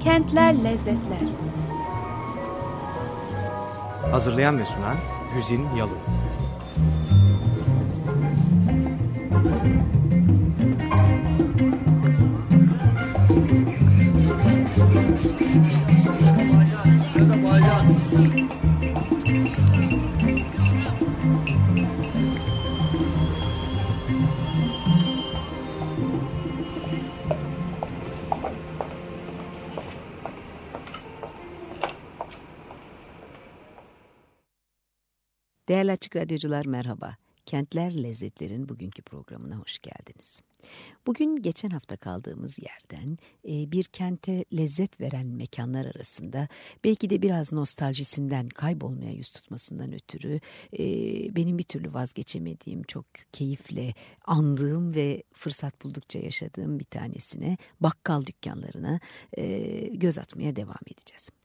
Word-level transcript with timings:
Kentler 0.00 0.64
Lezzetler. 0.64 1.28
Hazırlayan 4.10 4.58
ve 4.58 4.64
sunan 4.64 4.96
Güzin 5.34 5.66
Yalın 5.76 5.98
Değerli 35.82 35.92
Açık 35.92 36.16
Radyocular 36.16 36.66
merhaba. 36.66 37.16
Kentler 37.46 38.02
Lezzetler'in 38.02 38.68
bugünkü 38.68 39.02
programına 39.02 39.56
hoş 39.56 39.78
geldiniz. 39.78 40.42
Bugün 41.06 41.36
geçen 41.36 41.70
hafta 41.70 41.96
kaldığımız 41.96 42.58
yerden 42.58 43.18
e, 43.48 43.72
bir 43.72 43.84
kente 43.84 44.44
lezzet 44.56 45.00
veren 45.00 45.26
mekanlar 45.26 45.86
arasında 45.86 46.48
belki 46.84 47.10
de 47.10 47.22
biraz 47.22 47.52
nostaljisinden 47.52 48.48
kaybolmaya 48.48 49.12
yüz 49.12 49.30
tutmasından 49.30 49.92
ötürü 49.92 50.40
e, 50.78 50.84
benim 51.36 51.58
bir 51.58 51.64
türlü 51.64 51.94
vazgeçemediğim 51.94 52.82
çok 52.82 53.04
keyifle 53.32 53.94
andığım 54.24 54.94
ve 54.94 55.22
fırsat 55.34 55.84
buldukça 55.84 56.18
yaşadığım 56.18 56.78
bir 56.78 56.84
tanesine 56.84 57.56
bakkal 57.80 58.26
dükkanlarına 58.26 59.00
e, 59.36 59.68
göz 59.92 60.18
atmaya 60.18 60.56
devam 60.56 60.82
edeceğiz. 60.86 61.41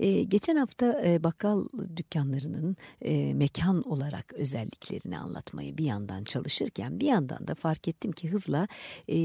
Ee, 0.00 0.22
geçen 0.22 0.56
hafta 0.56 1.02
e, 1.04 1.24
bakkal 1.24 1.68
dükkanlarının 1.96 2.76
e, 3.02 3.34
mekan 3.34 3.82
olarak 3.82 4.32
özelliklerini 4.32 5.18
anlatmayı 5.18 5.78
bir 5.78 5.84
yandan 5.84 6.24
çalışırken 6.24 7.00
bir 7.00 7.06
yandan 7.06 7.48
da 7.48 7.54
fark 7.54 7.88
ettim 7.88 8.12
ki 8.12 8.28
hızla 8.28 8.68
e, 9.08 9.18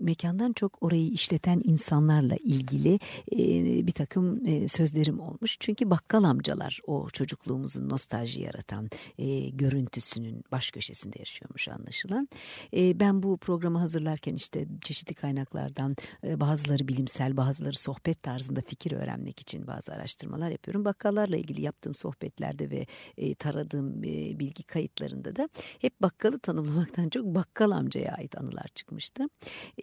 mekandan 0.00 0.52
çok 0.52 0.82
orayı 0.82 1.08
işleten 1.08 1.60
insanlarla 1.64 2.36
ilgili 2.36 3.00
e, 3.32 3.38
bir 3.86 3.92
takım 3.92 4.46
e, 4.46 4.68
sözlerim 4.68 5.20
olmuş. 5.20 5.56
Çünkü 5.60 5.90
bakkal 5.90 6.24
amcalar 6.24 6.80
o 6.86 7.10
çocukluğumuzun 7.10 7.88
nostalji 7.88 8.42
yaratan 8.42 8.90
e, 9.18 9.48
görüntüsünün 9.48 10.44
baş 10.52 10.70
köşesinde 10.70 11.18
yaşıyormuş 11.18 11.68
anlaşılan. 11.68 12.28
E, 12.76 13.00
ben 13.00 13.22
bu 13.22 13.36
programı 13.36 13.78
hazırlarken 13.78 14.34
işte 14.34 14.66
çeşitli 14.82 15.14
kaynaklardan 15.14 15.96
e, 16.24 16.40
bazıları 16.40 16.88
bilimsel 16.88 17.36
bazıları 17.36 17.78
sohbet 17.78 18.22
tarzında 18.22 18.60
fikir 18.60 18.92
öğrenmek 18.92 19.40
için 19.40 19.66
bazı 19.66 19.77
bazı 19.78 19.92
araştırmalar 19.92 20.50
yapıyorum. 20.50 20.84
Bakkallarla 20.84 21.36
ilgili 21.36 21.62
yaptığım 21.62 21.94
sohbetlerde 21.94 22.70
ve 22.70 22.86
e, 23.16 23.34
taradığım 23.34 24.04
e, 24.04 24.38
bilgi 24.38 24.62
kayıtlarında 24.62 25.36
da 25.36 25.48
hep 25.78 26.02
bakkalı 26.02 26.38
tanımlamaktan 26.38 27.08
çok 27.08 27.24
bakkal 27.24 27.70
amcaya 27.70 28.14
ait 28.14 28.38
anılar 28.38 28.66
çıkmıştı. 28.74 29.24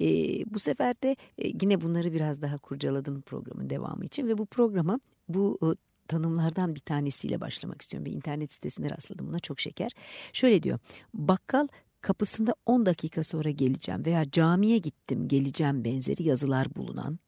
E, 0.01 0.05
bu 0.53 0.59
sefer 0.59 1.01
de 1.01 1.15
e, 1.37 1.47
yine 1.61 1.81
bunları 1.81 2.13
biraz 2.13 2.41
daha 2.41 2.57
kurcaladım 2.57 3.21
programın 3.21 3.69
devamı 3.69 4.05
için 4.05 4.27
ve 4.27 4.37
bu 4.37 4.45
programa 4.45 4.99
bu 5.29 5.75
tanımlardan 6.07 6.75
bir 6.75 6.79
tanesiyle 6.79 7.41
başlamak 7.41 7.81
istiyorum. 7.81 8.05
Bir 8.05 8.11
internet 8.11 8.53
sitesinde 8.53 8.89
rastladım 8.89 9.27
buna 9.27 9.39
çok 9.39 9.59
şeker. 9.59 9.91
Şöyle 10.33 10.63
diyor. 10.63 10.79
Bakkal 11.13 11.67
kapısında 12.01 12.55
10 12.65 12.85
dakika 12.85 13.23
sonra 13.23 13.49
geleceğim 13.49 14.05
veya 14.05 14.31
camiye 14.31 14.77
gittim 14.77 15.27
geleceğim 15.27 15.83
benzeri 15.83 16.23
yazılar 16.23 16.75
bulunan 16.75 17.19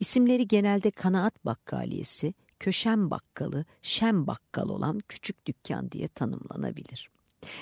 İsimleri 0.00 0.48
genelde 0.48 0.90
kanaat 0.90 1.44
bakkaliyesi, 1.44 2.34
köşem 2.60 3.10
bakkalı, 3.10 3.64
şem 3.82 4.26
bakkal 4.26 4.68
olan 4.68 5.00
küçük 5.08 5.46
dükkan 5.46 5.90
diye 5.90 6.08
tanımlanabilir. 6.08 7.10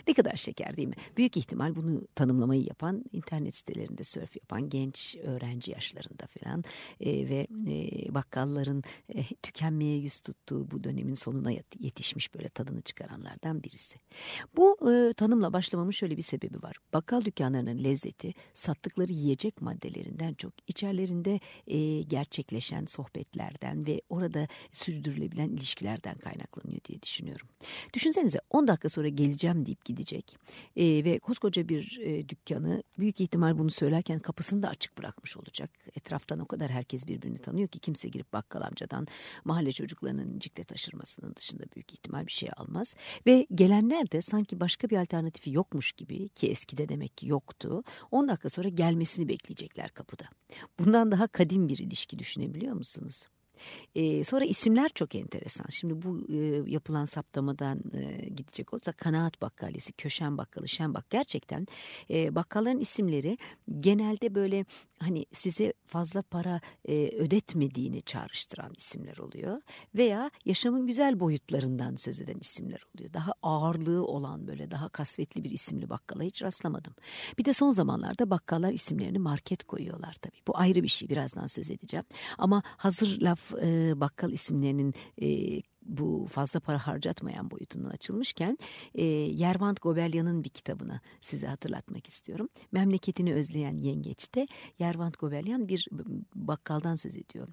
Ne 0.09 0.15
kadar 0.15 0.37
şeker 0.37 0.76
değil 0.76 0.88
mi? 0.88 0.94
Büyük 1.16 1.37
ihtimal 1.37 1.76
bunu 1.76 2.06
tanımlamayı 2.15 2.62
yapan 2.62 3.04
internet 3.12 3.56
sitelerinde 3.56 4.04
sörf 4.04 4.37
yapan 4.37 4.69
genç 4.69 5.16
öğrenci 5.22 5.70
yaşlarında 5.70 6.26
falan 6.26 6.65
e, 7.00 7.28
ve 7.28 7.47
e, 7.69 8.15
bakkalların 8.15 8.82
e, 9.15 9.25
tükenmeye 9.43 9.98
yüz 9.98 10.20
tuttuğu 10.20 10.70
bu 10.70 10.84
dönemin 10.84 11.15
sonuna 11.15 11.50
yetişmiş 11.78 12.34
böyle 12.34 12.48
tadını 12.48 12.82
çıkaranlardan 12.82 13.62
birisi. 13.62 13.98
Bu 14.56 14.93
e, 14.93 15.12
tanımla 15.12 15.53
başlamamın 15.53 15.91
şöyle 15.91 16.16
bir 16.16 16.22
sebebi 16.22 16.62
var. 16.62 16.76
Bakkal 16.93 17.25
dükkanlarının 17.25 17.84
lezzeti 17.84 18.34
sattıkları 18.54 19.12
yiyecek 19.12 19.62
maddelerinden 19.62 20.34
çok 20.34 20.53
içerlerinde 20.66 21.41
e, 21.66 22.03
gerçekleşen 22.03 22.84
sohbetlerden 22.84 23.87
ve 23.87 24.00
orada 24.09 24.49
sürdürülebilen 24.72 25.49
ilişkilerden 25.49 26.19
kaynaklanıyor 26.19 26.81
diye 26.84 27.03
düşünüyorum. 27.03 27.49
Düşünsenize 27.94 28.41
10 28.50 28.69
dakika 28.69 28.88
sonra 28.88 29.09
geleceğim 29.09 29.66
diye 29.66 29.72
deyip 29.72 29.84
gidecek. 29.84 30.38
E, 30.77 31.05
ve 31.05 31.19
koskoca 31.19 31.69
bir 31.69 32.00
e, 32.03 32.28
dükkanı 32.28 32.83
büyük 32.99 33.21
ihtimal 33.21 33.59
bunu 33.59 33.71
söylerken 33.71 34.19
kapısını 34.19 34.62
da 34.62 34.69
açık 34.69 34.99
bırakmış 34.99 35.37
olacak. 35.37 35.71
Etraftan 35.97 36.38
o 36.38 36.47
kadar 36.47 36.71
herkes 36.71 37.06
birbirini 37.06 37.38
tanıyor 37.38 37.69
ki 37.69 37.78
kimse 37.78 38.09
girip 38.09 38.32
bakkal 38.32 38.61
amcadan 38.61 39.06
mahalle 39.44 39.72
çocuklarının 39.72 40.38
ciklet 40.38 40.69
taşırmasının 40.69 41.34
dışında 41.37 41.65
büyük 41.77 41.93
ihtimal 41.93 42.27
bir 42.27 42.32
şey 42.32 42.49
almaz. 42.56 42.94
Ve 43.27 43.47
gelenler 43.55 44.11
de 44.12 44.22
sanki 44.22 44.61
başka 44.61 44.88
bir 44.91 44.97
alternatifi 44.97 45.50
yokmuş 45.50 45.93
gibi 45.93 46.28
ki 46.28 46.50
eskide 46.50 46.88
demek 46.88 47.16
ki 47.16 47.28
yoktu. 47.28 47.82
10 48.11 48.28
dakika 48.28 48.50
sonra 48.50 48.69
gelmesini 48.69 49.28
bekleyecekler 49.28 49.91
kapıda. 49.91 50.25
Bundan 50.78 51.12
daha 51.12 51.27
kadim 51.27 51.69
bir 51.69 51.78
ilişki 51.78 52.19
düşünebiliyor 52.19 52.75
musunuz? 52.75 53.27
E, 53.94 54.24
sonra 54.24 54.44
isimler 54.44 54.88
çok 54.88 55.14
enteresan. 55.14 55.66
Şimdi 55.70 56.02
bu 56.02 56.26
e, 56.32 56.70
yapılan 56.70 57.04
saptamadan 57.04 57.82
e, 57.94 58.28
gidecek 58.28 58.74
olsa 58.74 58.92
Kanaat 58.92 59.42
Bakkalesi, 59.42 59.92
Köşen 59.92 60.38
Bakkalı, 60.38 60.68
Şen 60.68 60.94
Bak 60.94 61.10
gerçekten 61.10 61.66
e, 62.10 62.34
bakkalların 62.34 62.80
isimleri 62.80 63.38
genelde 63.78 64.34
böyle 64.34 64.64
hani 64.98 65.26
size 65.32 65.72
fazla 65.86 66.22
para 66.22 66.60
e, 66.88 67.08
ödetmediğini 67.08 68.02
çağrıştıran 68.02 68.72
isimler 68.76 69.18
oluyor. 69.18 69.60
Veya 69.94 70.30
yaşamın 70.44 70.86
güzel 70.86 71.20
boyutlarından 71.20 71.96
söz 71.96 72.20
eden 72.20 72.38
isimler 72.40 72.80
oluyor. 72.94 73.12
Daha 73.12 73.32
ağırlığı 73.42 74.06
olan 74.06 74.46
böyle 74.46 74.70
daha 74.70 74.88
kasvetli 74.88 75.44
bir 75.44 75.50
isimli 75.50 75.90
bakkala 75.90 76.22
hiç 76.22 76.42
rastlamadım. 76.42 76.94
Bir 77.38 77.44
de 77.44 77.52
son 77.52 77.70
zamanlarda 77.70 78.30
bakkallar 78.30 78.72
isimlerini 78.72 79.19
market 79.19 79.64
koyuyorlar 79.64 80.14
tabii. 80.14 80.40
Bu 80.46 80.58
ayrı 80.58 80.82
bir 80.82 80.88
şey 80.88 81.08
birazdan 81.08 81.46
söz 81.46 81.70
edeceğim. 81.70 82.04
Ama 82.38 82.62
hazır 82.66 83.20
laf 83.20 83.41
e, 83.62 84.00
bakkal 84.00 84.32
isimlerinin 84.32 84.94
e, 85.22 85.60
bu 85.82 86.26
fazla 86.30 86.60
para 86.60 86.78
harcatmayan 86.78 87.50
boyutundan 87.50 87.91
açılmışken 87.91 88.58
e, 88.94 89.04
Yervant 89.04 89.82
Gobelyan'ın 89.82 90.44
bir 90.44 90.48
kitabını 90.48 91.00
size 91.20 91.47
hatırlatmak 91.47 92.06
istiyorum. 92.06 92.48
Memleketini 92.72 93.34
özleyen 93.34 93.78
yengeçte 93.78 94.47
Yervant 94.78 95.19
Gobelyan 95.19 95.69
bir 95.69 95.88
bakkaldan 96.34 96.94
söz 96.94 97.16
ediyor 97.16 97.48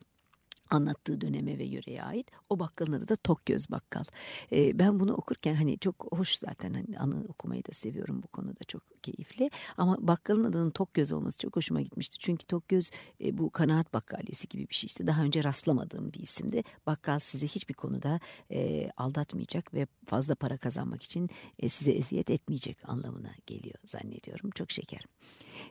anlattığı 0.69 1.22
döneme 1.22 1.57
ve 1.57 1.63
yöreye 1.63 2.03
ait. 2.03 2.28
O 2.49 2.59
bakkalın 2.59 2.94
adı 2.94 3.07
da 3.07 3.16
Tokgöz 3.16 3.72
Bakkal. 3.72 4.03
E, 4.51 4.79
ben 4.79 4.99
bunu 4.99 5.13
okurken 5.13 5.55
hani 5.55 5.79
çok 5.79 6.07
hoş 6.11 6.35
zaten 6.35 6.73
hani 6.73 6.99
anı 6.99 7.25
okumayı 7.29 7.66
da 7.66 7.72
seviyorum 7.72 8.23
bu 8.23 8.28
konuda 8.28 8.63
çok 8.67 8.98
keyifli. 9.01 9.49
Ama 9.77 9.97
bakkalın 9.99 10.43
adının 10.43 10.71
Tokgöz 10.71 11.11
olması 11.11 11.37
çok 11.37 11.55
hoşuma 11.55 11.81
gitmişti. 11.81 12.17
Çünkü 12.19 12.45
Tokgöz 12.45 12.91
e, 13.23 13.37
bu 13.37 13.49
kanaat 13.49 13.93
bakkaliyesi 13.93 14.47
gibi 14.47 14.69
bir 14.69 14.75
şey 14.75 14.87
işte. 14.87 15.07
Daha 15.07 15.23
önce 15.23 15.43
rastlamadığım 15.43 16.13
bir 16.13 16.19
isimdi. 16.19 16.63
Bakkal 16.85 17.19
sizi 17.19 17.47
hiçbir 17.47 17.73
konuda 17.73 18.19
e, 18.51 18.89
aldatmayacak 18.97 19.73
ve 19.73 19.87
fazla 20.05 20.35
para 20.35 20.57
kazanmak 20.57 21.03
için 21.03 21.29
e, 21.59 21.69
size 21.69 21.91
eziyet 21.91 22.29
etmeyecek 22.29 22.89
anlamına 22.89 23.31
geliyor 23.45 23.77
zannediyorum. 23.85 24.49
Çok 24.51 24.71
şeker. 24.71 25.05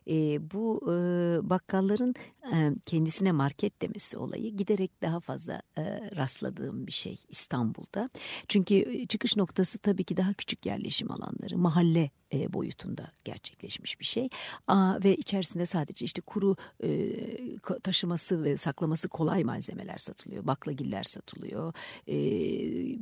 E, 0.08 0.14
bu 0.50 0.82
e, 0.86 0.94
bakkalların 1.50 2.14
e, 2.52 2.70
kendisine 2.86 3.32
market 3.32 3.82
demesi 3.82 4.19
olayı 4.19 4.56
giderek 4.56 5.02
daha 5.02 5.20
fazla 5.20 5.62
e, 5.78 5.82
rastladığım 6.16 6.86
bir 6.86 6.92
şey 6.92 7.16
İstanbul'da. 7.28 8.10
Çünkü 8.48 9.06
çıkış 9.08 9.36
noktası 9.36 9.78
tabii 9.78 10.04
ki 10.04 10.16
daha 10.16 10.32
küçük 10.32 10.66
yerleşim 10.66 11.10
alanları, 11.10 11.58
mahalle 11.58 12.10
e, 12.32 12.52
boyutunda 12.52 13.12
gerçekleşmiş 13.25 14.00
bir 14.00 14.04
şey. 14.04 14.28
Aa, 14.66 14.98
ve 15.04 15.16
içerisinde 15.16 15.66
sadece 15.66 16.04
işte 16.04 16.20
kuru 16.20 16.56
e, 16.82 16.88
taşıması 17.82 18.44
ve 18.44 18.56
saklaması 18.56 19.08
kolay 19.08 19.44
malzemeler 19.44 19.98
satılıyor. 19.98 20.46
Baklagiller 20.46 21.02
satılıyor. 21.02 21.75
E, 22.06 22.16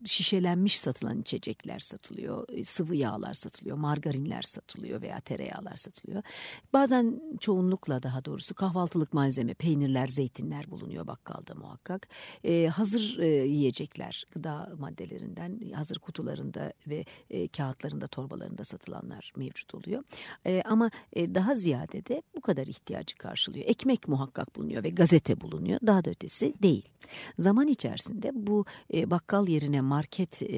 şişelenmiş 0.07 0.81
satılan 0.81 1.21
içecekler 1.21 1.79
satılıyor. 1.79 2.49
E, 2.49 2.65
sıvı 2.65 2.97
yağlar 2.97 3.35
satılıyor. 3.35 3.77
Margarinler 3.77 4.43
satılıyor 4.43 5.03
veya 5.03 5.21
tereyağlar 5.21 5.77
satılıyor. 5.77 6.23
Bazen 6.73 7.21
çoğunlukla 7.41 8.03
daha 8.03 8.25
doğrusu 8.25 8.55
kahvaltılık 8.55 9.13
malzeme, 9.13 9.55
peynirler, 9.55 10.09
zeytinler 10.09 10.71
bulunuyor 10.71 11.07
bakkalda 11.07 11.55
muhakkak. 11.55 12.09
E, 12.45 12.67
hazır 12.67 13.19
e, 13.19 13.27
yiyecekler, 13.27 14.25
gıda 14.33 14.73
maddelerinden 14.79 15.61
hazır 15.75 15.99
kutularında 15.99 16.73
ve 16.87 17.05
e, 17.31 17.49
kağıtlarında, 17.49 18.07
torbalarında 18.07 18.65
satılanlar 18.65 19.16
dükkanlar 19.17 19.33
mevcut 19.37 19.75
oluyor. 19.75 20.05
E, 20.47 20.63
ama 20.63 20.91
e, 21.13 21.35
daha 21.35 21.55
ziyade 21.55 22.07
de 22.07 22.23
bu 22.37 22.41
kadar 22.41 22.67
ihtiyacı 22.67 23.17
karşılıyor. 23.17 23.65
Ekmek 23.69 24.09
muhakkak 24.09 24.57
bulunuyor 24.57 24.85
ve 24.85 24.91
gazete 24.91 25.41
bulunuyor. 25.41 25.81
Daha 25.87 26.05
da 26.05 26.11
ötesi 26.11 26.55
değil. 26.63 26.89
Zaman 27.39 27.69
içerisinde 27.69 28.31
bu 28.35 28.65
e, 28.95 29.11
bakkal 29.11 29.49
yerine 29.49 29.81
market 29.81 30.43
e, 30.43 30.49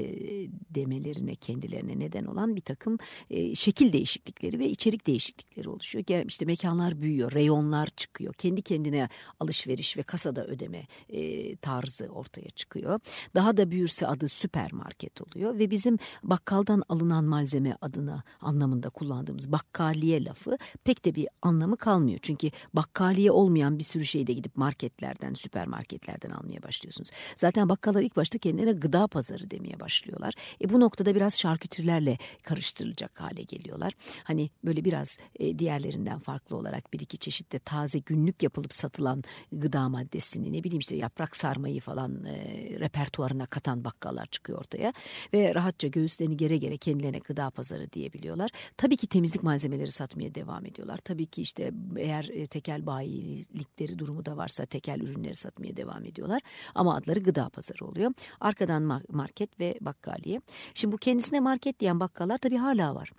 demelerine 0.71 1.35
kendilerine 1.35 1.99
neden 1.99 2.25
olan 2.25 2.57
bir 2.57 2.61
takım 2.61 2.99
e, 3.31 3.55
şekil 3.55 3.93
değişiklikleri 3.93 4.59
ve 4.59 4.69
içerik 4.69 5.07
değişiklikleri 5.07 5.69
oluşuyor. 5.69 6.27
İşte 6.27 6.45
mekanlar 6.45 7.01
büyüyor, 7.03 7.33
reyonlar 7.33 7.87
çıkıyor. 7.87 8.35
Kendi 8.35 8.63
kendine 8.63 9.09
alışveriş 9.41 9.97
ve 9.97 10.03
kasada 10.03 10.47
ödeme 10.47 10.87
e, 11.09 11.57
tarzı 11.57 12.09
ortaya 12.09 12.51
çıkıyor. 12.51 13.01
Daha 13.35 13.57
da 13.57 13.71
büyürse 13.71 14.07
adı 14.07 14.29
süpermarket 14.29 15.23
oluyor 15.23 15.59
ve 15.59 15.71
bizim 15.71 15.99
bakkaldan 16.23 16.83
alınan 16.89 17.25
malzeme 17.25 17.77
adına 17.81 18.23
anlamında 18.49 18.91
kullandığımız 18.91 19.53
bakkaliye 19.53 20.25
lafı 20.25 20.59
pek 20.85 21.05
de 21.05 21.15
bir 21.15 21.29
anlamı 21.43 21.77
kalmıyor. 21.77 22.19
Çünkü 22.23 22.51
bakkaliye 22.75 23.31
olmayan 23.31 23.79
bir 23.79 23.85
sürü 23.85 24.05
şeyde 24.05 24.33
gidip 24.33 24.57
marketlerden, 24.57 25.35
süpermarketlerden 25.35 26.31
almaya 26.31 26.63
başlıyorsunuz. 26.63 27.11
Zaten 27.37 27.69
bakkallar 27.69 28.03
ilk 28.03 28.17
başta 28.17 28.39
kendilerine 28.39 28.73
gıda 28.73 29.07
pazarı 29.07 29.51
demeye 29.51 29.81
başlıyorlar. 29.81 30.35
E 30.63 30.71
bu 30.71 30.81
noktada 30.81 31.15
biraz 31.15 31.39
şarküterilerle 31.39 32.19
karıştırılacak 32.43 33.21
hale 33.21 33.43
geliyorlar. 33.43 33.93
Hani 34.25 34.51
böyle 34.65 34.85
biraz 34.85 35.19
e, 35.39 35.59
diğerlerinden 35.59 36.19
farklı 36.19 36.57
olarak 36.57 36.93
bir 36.93 37.01
iki 37.01 37.19
çeşitte 37.19 37.59
taze 37.59 37.99
günlük 37.99 38.43
yapılıp 38.43 38.73
satılan 38.73 39.23
gıda 39.53 39.89
maddesini 39.89 40.53
ne 40.53 40.65
bileyim 40.65 40.81
işte 40.81 40.97
yaprak 40.97 41.37
sarmayı 41.37 41.81
falan 41.81 42.25
e, 42.25 42.37
repertuarına 42.81 43.47
katan 43.47 43.85
bakkallar 43.85 44.27
çıkıyor 44.27 44.59
ortaya 44.59 44.93
ve 45.33 45.55
rahatça 45.55 45.89
göğüslerini 45.89 46.37
gere 46.37 46.57
gere 46.57 46.77
kendilerine 46.77 47.19
gıda 47.19 47.51
pazarı 47.51 47.93
diyebiliyorlar. 47.93 48.38
Tabii 48.77 48.97
ki 48.97 49.07
temizlik 49.07 49.43
malzemeleri 49.43 49.91
satmaya 49.91 50.35
devam 50.35 50.67
ediyorlar. 50.67 50.99
Tabii 50.99 51.27
ki 51.27 51.43
işte 51.43 51.73
eğer 51.97 52.29
e, 52.33 52.47
tekel 52.47 52.87
bayilikleri 52.87 53.99
durumu 53.99 54.27
da 54.27 54.37
varsa 54.37 54.67
tekel 54.67 55.01
ürünleri 55.01 55.35
satmaya 55.35 55.77
devam 55.77 56.05
ediyorlar. 56.05 56.43
Ama 56.75 56.97
adları 56.97 57.21
gıda 57.21 57.49
pazarı 57.49 57.87
oluyor. 57.87 58.13
Arkadan 58.41 59.03
market 59.09 59.61
ve 59.61 59.79
bakkaliye. 59.81 60.41
Şimdi 60.75 60.93
bu 60.93 60.99
kendisine 60.99 61.41
market 61.41 61.81
diyen 61.81 62.01
bakkallar 62.01 62.39
tabii 62.39 62.57
hala 62.57 62.95
var. 62.95 63.13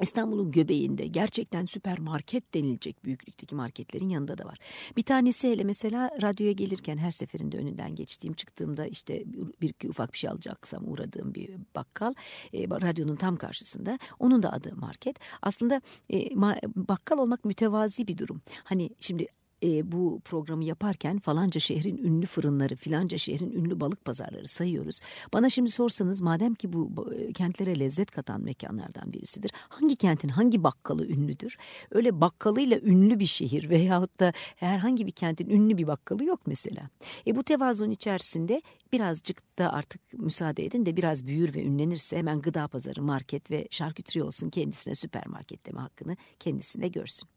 İstanbul'un 0.00 0.50
göbeğinde 0.50 1.06
gerçekten 1.06 1.66
süpermarket 1.66 2.54
denilecek 2.54 3.04
büyüklükteki 3.04 3.54
marketlerin 3.54 4.08
yanında 4.08 4.38
da 4.38 4.44
var. 4.44 4.58
Bir 4.96 5.02
tanesi 5.02 5.50
hele 5.50 5.64
mesela 5.64 6.10
radyoya 6.22 6.52
gelirken 6.52 6.96
her 6.96 7.10
seferinde 7.10 7.58
önünden 7.58 7.94
geçtiğim 7.94 8.34
çıktığımda 8.34 8.86
işte 8.86 9.24
bir 9.60 9.68
iki 9.68 9.88
ufak 9.88 10.12
bir 10.12 10.18
şey 10.18 10.30
alacaksam 10.30 10.88
uğradığım 10.88 11.34
bir 11.34 11.50
bakkal 11.74 12.14
e, 12.52 12.64
radyonun 12.64 13.16
tam 13.16 13.36
karşısında 13.36 13.98
onun 14.18 14.42
da 14.42 14.52
adı 14.52 14.76
market. 14.76 15.16
Aslında 15.42 15.80
e, 16.10 16.34
ma, 16.34 16.56
bakkal 16.76 17.18
olmak 17.18 17.44
mütevazi 17.44 18.08
bir 18.08 18.18
durum. 18.18 18.42
Hani 18.64 18.90
şimdi 19.00 19.26
e, 19.62 19.92
bu 19.92 20.20
programı 20.24 20.64
yaparken 20.64 21.18
falanca 21.18 21.60
şehrin 21.60 21.96
ünlü 21.96 22.26
fırınları, 22.26 22.76
filanca 22.76 23.18
şehrin 23.18 23.52
ünlü 23.52 23.80
balık 23.80 24.04
pazarları 24.04 24.46
sayıyoruz. 24.46 25.00
Bana 25.32 25.50
şimdi 25.50 25.70
sorsanız 25.70 26.20
madem 26.20 26.54
ki 26.54 26.72
bu 26.72 27.14
e, 27.14 27.32
kentlere 27.32 27.78
lezzet 27.78 28.10
katan 28.10 28.40
mekanlardan 28.40 29.12
birisidir. 29.12 29.50
Hangi 29.54 29.96
kentin 29.96 30.28
hangi 30.28 30.64
bakkalı 30.64 31.06
ünlüdür? 31.06 31.56
Öyle 31.90 32.20
bakkalıyla 32.20 32.80
ünlü 32.80 33.18
bir 33.18 33.26
şehir 33.26 33.70
veyahut 33.70 34.20
da 34.20 34.32
herhangi 34.56 35.06
bir 35.06 35.12
kentin 35.12 35.50
ünlü 35.50 35.78
bir 35.78 35.86
bakkalı 35.86 36.24
yok 36.24 36.40
mesela. 36.46 36.90
E 37.26 37.36
bu 37.36 37.44
tevazun 37.44 37.90
içerisinde 37.90 38.62
birazcık 38.92 39.58
da 39.58 39.72
artık 39.72 40.12
müsaade 40.12 40.64
edin 40.64 40.86
de 40.86 40.96
biraz 40.96 41.26
büyür 41.26 41.54
ve 41.54 41.64
ünlenirse 41.64 42.16
hemen 42.18 42.40
gıda 42.40 42.68
pazarı, 42.68 43.02
market 43.02 43.50
ve 43.50 43.68
şarküteri 43.70 44.22
olsun 44.22 44.50
kendisine 44.50 44.94
süpermarket 44.94 45.66
deme 45.66 45.80
hakkını 45.80 46.16
kendisine 46.40 46.88
görsün. 46.88 47.35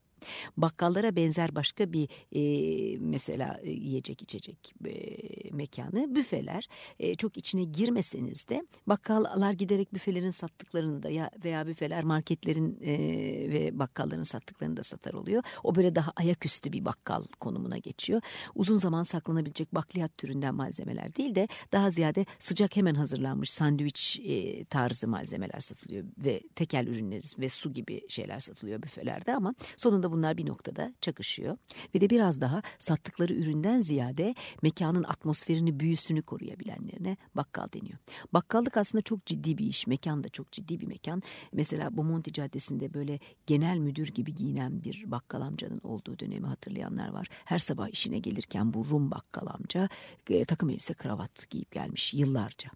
Bakkallara 0.57 1.15
benzer 1.15 1.55
başka 1.55 1.93
bir 1.93 2.09
e, 2.31 2.97
mesela 2.99 3.59
e, 3.63 3.69
yiyecek 3.69 4.21
içecek 4.21 4.73
e, 4.85 4.93
mekanı 5.51 6.15
büfeler. 6.15 6.67
E, 6.99 7.15
çok 7.15 7.37
içine 7.37 7.63
girmeseniz 7.63 8.49
de 8.49 8.63
bakkallar 8.87 9.53
giderek 9.53 9.93
büfelerin 9.93 10.29
sattıklarını 10.29 11.03
da 11.03 11.09
ya 11.09 11.31
veya 11.43 11.67
büfeler 11.67 12.03
marketlerin 12.03 12.79
e, 12.81 12.91
ve 13.49 13.79
bakkalların 13.79 14.23
sattıklarını 14.23 14.77
da 14.77 14.83
satar 14.83 15.13
oluyor. 15.13 15.43
O 15.63 15.75
böyle 15.75 15.95
daha 15.95 16.11
ayaküstü 16.15 16.73
bir 16.73 16.85
bakkal 16.85 17.23
konumuna 17.39 17.77
geçiyor. 17.77 18.21
Uzun 18.55 18.75
zaman 18.75 19.03
saklanabilecek 19.03 19.75
bakliyat 19.75 20.17
türünden 20.17 20.55
malzemeler 20.55 21.15
değil 21.15 21.35
de 21.35 21.47
daha 21.71 21.89
ziyade 21.89 22.25
sıcak 22.39 22.75
hemen 22.75 22.95
hazırlanmış 22.95 23.51
sandviç 23.51 24.19
e, 24.23 24.65
tarzı 24.65 25.07
malzemeler 25.07 25.59
satılıyor 25.59 26.05
ve 26.17 26.41
tekel 26.55 26.87
ürünleri 26.87 27.21
ve 27.39 27.49
su 27.49 27.73
gibi 27.73 28.01
şeyler 28.09 28.39
satılıyor 28.39 28.83
büfelerde 28.83 29.35
ama 29.35 29.55
sonunda 29.77 30.08
bunlar 30.11 30.37
bir 30.37 30.45
noktada 30.45 30.93
çakışıyor. 31.01 31.57
Ve 31.95 32.01
de 32.01 32.09
biraz 32.09 32.41
daha 32.41 32.61
sattıkları 32.79 33.33
üründen 33.33 33.79
ziyade 33.79 34.35
mekanın 34.61 35.03
atmosferini, 35.03 35.79
büyüsünü 35.79 36.21
koruyabilenlerine 36.21 37.17
bakkal 37.35 37.67
deniyor. 37.73 37.97
Bakkallık 38.33 38.77
aslında 38.77 39.01
çok 39.01 39.25
ciddi 39.25 39.57
bir 39.57 39.65
iş. 39.65 39.87
Mekan 39.87 40.23
da 40.23 40.29
çok 40.29 40.51
ciddi 40.51 40.79
bir 40.79 40.87
mekan. 40.87 41.23
Mesela 41.53 41.97
Bomonti 41.97 42.33
Caddesi'nde 42.33 42.93
böyle 42.93 43.19
genel 43.47 43.77
müdür 43.77 44.07
gibi 44.07 44.35
giyinen 44.35 44.83
bir 44.83 45.11
bakkal 45.11 45.41
amcanın 45.41 45.81
olduğu 45.83 46.19
dönemi 46.19 46.47
hatırlayanlar 46.47 47.09
var. 47.09 47.27
Her 47.45 47.59
sabah 47.59 47.89
işine 47.89 48.19
gelirken 48.19 48.73
bu 48.73 48.85
Rum 48.85 49.11
bakkal 49.11 49.47
amca 49.47 49.89
e, 50.29 50.45
takım 50.45 50.69
elbise 50.69 50.93
kravat 50.93 51.49
giyip 51.49 51.71
gelmiş 51.71 52.13
yıllarca. 52.13 52.69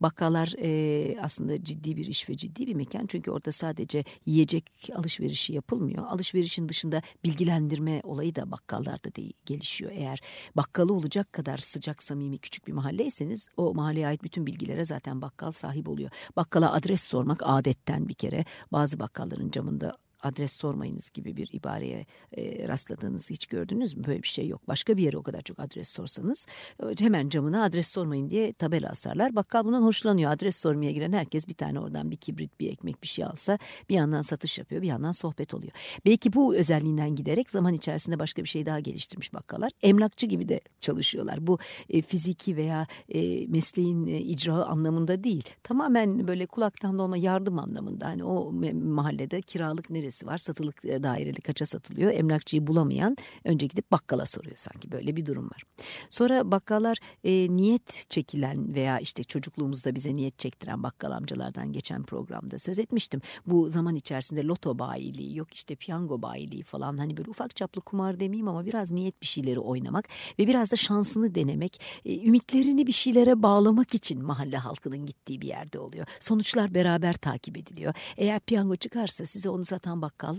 Bakkallar 0.00 0.54
e, 0.58 1.20
aslında 1.20 1.64
ciddi 1.64 1.96
bir 1.96 2.06
iş 2.06 2.28
ve 2.28 2.36
ciddi 2.36 2.66
bir 2.66 2.74
mekan 2.74 3.06
çünkü 3.06 3.30
orada 3.30 3.52
sadece 3.52 4.04
yiyecek 4.26 4.90
alışverişi 4.94 5.52
yapılmıyor. 5.52 6.06
Alışverişin 6.06 6.68
dışında 6.68 7.02
bilgilendirme 7.24 8.00
olayı 8.04 8.34
da 8.34 8.50
bakkallarda 8.50 9.14
de 9.14 9.32
gelişiyor. 9.46 9.92
Eğer 9.94 10.20
bakkalı 10.56 10.92
olacak 10.92 11.32
kadar 11.32 11.58
sıcak 11.58 12.02
samimi 12.02 12.38
küçük 12.38 12.66
bir 12.66 12.72
mahalleyseniz 12.72 13.48
o 13.56 13.74
mahalleye 13.74 14.06
ait 14.06 14.22
bütün 14.22 14.46
bilgilere 14.46 14.84
zaten 14.84 15.22
bakkal 15.22 15.50
sahip 15.50 15.88
oluyor. 15.88 16.10
Bakkala 16.36 16.72
adres 16.72 17.02
sormak 17.02 17.40
adetten 17.42 18.08
bir 18.08 18.14
kere 18.14 18.44
bazı 18.72 19.00
bakkalların 19.00 19.50
camında 19.50 19.96
adres 20.22 20.52
sormayınız 20.52 21.10
gibi 21.10 21.36
bir 21.36 21.48
ibareye 21.52 22.06
e, 22.32 22.68
rastladığınızı 22.68 23.34
hiç 23.34 23.46
gördünüz 23.46 23.96
mü? 23.96 24.04
Böyle 24.04 24.22
bir 24.22 24.28
şey 24.28 24.48
yok. 24.48 24.68
Başka 24.68 24.96
bir 24.96 25.02
yere 25.02 25.16
o 25.16 25.22
kadar 25.22 25.40
çok 25.40 25.60
adres 25.60 25.88
sorsanız 25.88 26.46
e, 26.82 26.86
hemen 27.04 27.28
camına 27.28 27.64
adres 27.64 27.88
sormayın 27.88 28.30
diye 28.30 28.52
tabela 28.52 28.88
asarlar. 28.88 29.36
Bakkal 29.36 29.64
bundan 29.64 29.82
hoşlanıyor. 29.82 30.30
Adres 30.30 30.56
sormaya 30.56 30.92
giren 30.92 31.12
herkes 31.12 31.48
bir 31.48 31.54
tane 31.54 31.80
oradan 31.80 32.10
bir 32.10 32.16
kibrit, 32.16 32.60
bir 32.60 32.72
ekmek 32.72 33.02
bir 33.02 33.08
şey 33.08 33.24
alsa 33.24 33.58
bir 33.88 33.94
yandan 33.94 34.22
satış 34.22 34.58
yapıyor, 34.58 34.82
bir 34.82 34.86
yandan 34.86 35.12
sohbet 35.12 35.54
oluyor. 35.54 35.72
Belki 36.04 36.32
bu 36.32 36.56
özelliğinden 36.56 37.14
giderek 37.14 37.50
zaman 37.50 37.74
içerisinde 37.74 38.18
başka 38.18 38.42
bir 38.42 38.48
şey 38.48 38.66
daha 38.66 38.80
geliştirmiş 38.80 39.34
bakkallar. 39.34 39.72
Emlakçı 39.82 40.26
gibi 40.26 40.48
de 40.48 40.60
çalışıyorlar. 40.80 41.46
Bu 41.46 41.58
e, 41.90 42.02
fiziki 42.02 42.56
veya 42.56 42.86
e, 43.08 43.46
mesleğin 43.46 44.06
e, 44.06 44.18
icra 44.18 44.54
anlamında 44.54 45.24
değil. 45.24 45.44
Tamamen 45.62 46.28
böyle 46.28 46.46
kulaktan 46.46 46.98
dolma 46.98 47.16
yardım 47.16 47.58
anlamında. 47.58 48.06
Hani 48.06 48.24
o 48.24 48.52
mahallede 48.74 49.40
kiralık 49.42 49.90
neresi 49.90 50.05
dairesi 50.06 50.26
var. 50.26 50.38
Satılık 50.38 50.84
e, 50.84 51.02
daireli 51.02 51.40
kaça 51.40 51.66
satılıyor. 51.66 52.12
Emlakçıyı 52.12 52.66
bulamayan 52.66 53.16
önce 53.44 53.66
gidip 53.66 53.92
bakkala 53.92 54.26
soruyor 54.26 54.56
sanki 54.56 54.92
böyle 54.92 55.16
bir 55.16 55.26
durum 55.26 55.44
var. 55.44 55.62
Sonra 56.10 56.50
bakkallar 56.50 56.98
e, 57.24 57.56
niyet 57.56 58.10
çekilen 58.10 58.74
veya 58.74 58.98
işte 58.98 59.24
çocukluğumuzda 59.24 59.94
bize 59.94 60.16
niyet 60.16 60.38
çektiren 60.38 60.82
bakkal 60.82 61.10
amcalardan 61.10 61.72
geçen 61.72 62.02
programda 62.02 62.58
söz 62.58 62.78
etmiştim. 62.78 63.20
Bu 63.46 63.68
zaman 63.68 63.94
içerisinde 63.94 64.42
loto 64.42 64.78
bayiliği 64.78 65.36
yok 65.36 65.54
işte 65.54 65.74
piyango 65.74 66.22
bayiliği 66.22 66.62
falan 66.62 66.96
hani 66.96 67.16
böyle 67.16 67.30
ufak 67.30 67.56
çaplı 67.56 67.80
kumar 67.80 68.20
demeyeyim 68.20 68.48
ama 68.48 68.64
biraz 68.64 68.90
niyet 68.90 69.22
bir 69.22 69.26
şeyleri 69.26 69.60
oynamak 69.60 70.08
ve 70.38 70.46
biraz 70.46 70.70
da 70.70 70.76
şansını 70.76 71.34
denemek, 71.34 71.80
e, 72.04 72.26
ümitlerini 72.26 72.86
bir 72.86 72.92
şeylere 72.92 73.42
bağlamak 73.42 73.94
için 73.94 74.22
mahalle 74.22 74.56
halkının 74.56 75.06
gittiği 75.06 75.40
bir 75.40 75.48
yerde 75.48 75.78
oluyor. 75.78 76.06
Sonuçlar 76.20 76.74
beraber 76.74 77.14
takip 77.14 77.58
ediliyor. 77.58 77.94
Eğer 78.16 78.40
piyango 78.40 78.76
çıkarsa 78.76 79.26
size 79.26 79.48
onu 79.48 79.64
satan 79.64 79.95
bakkal 80.02 80.36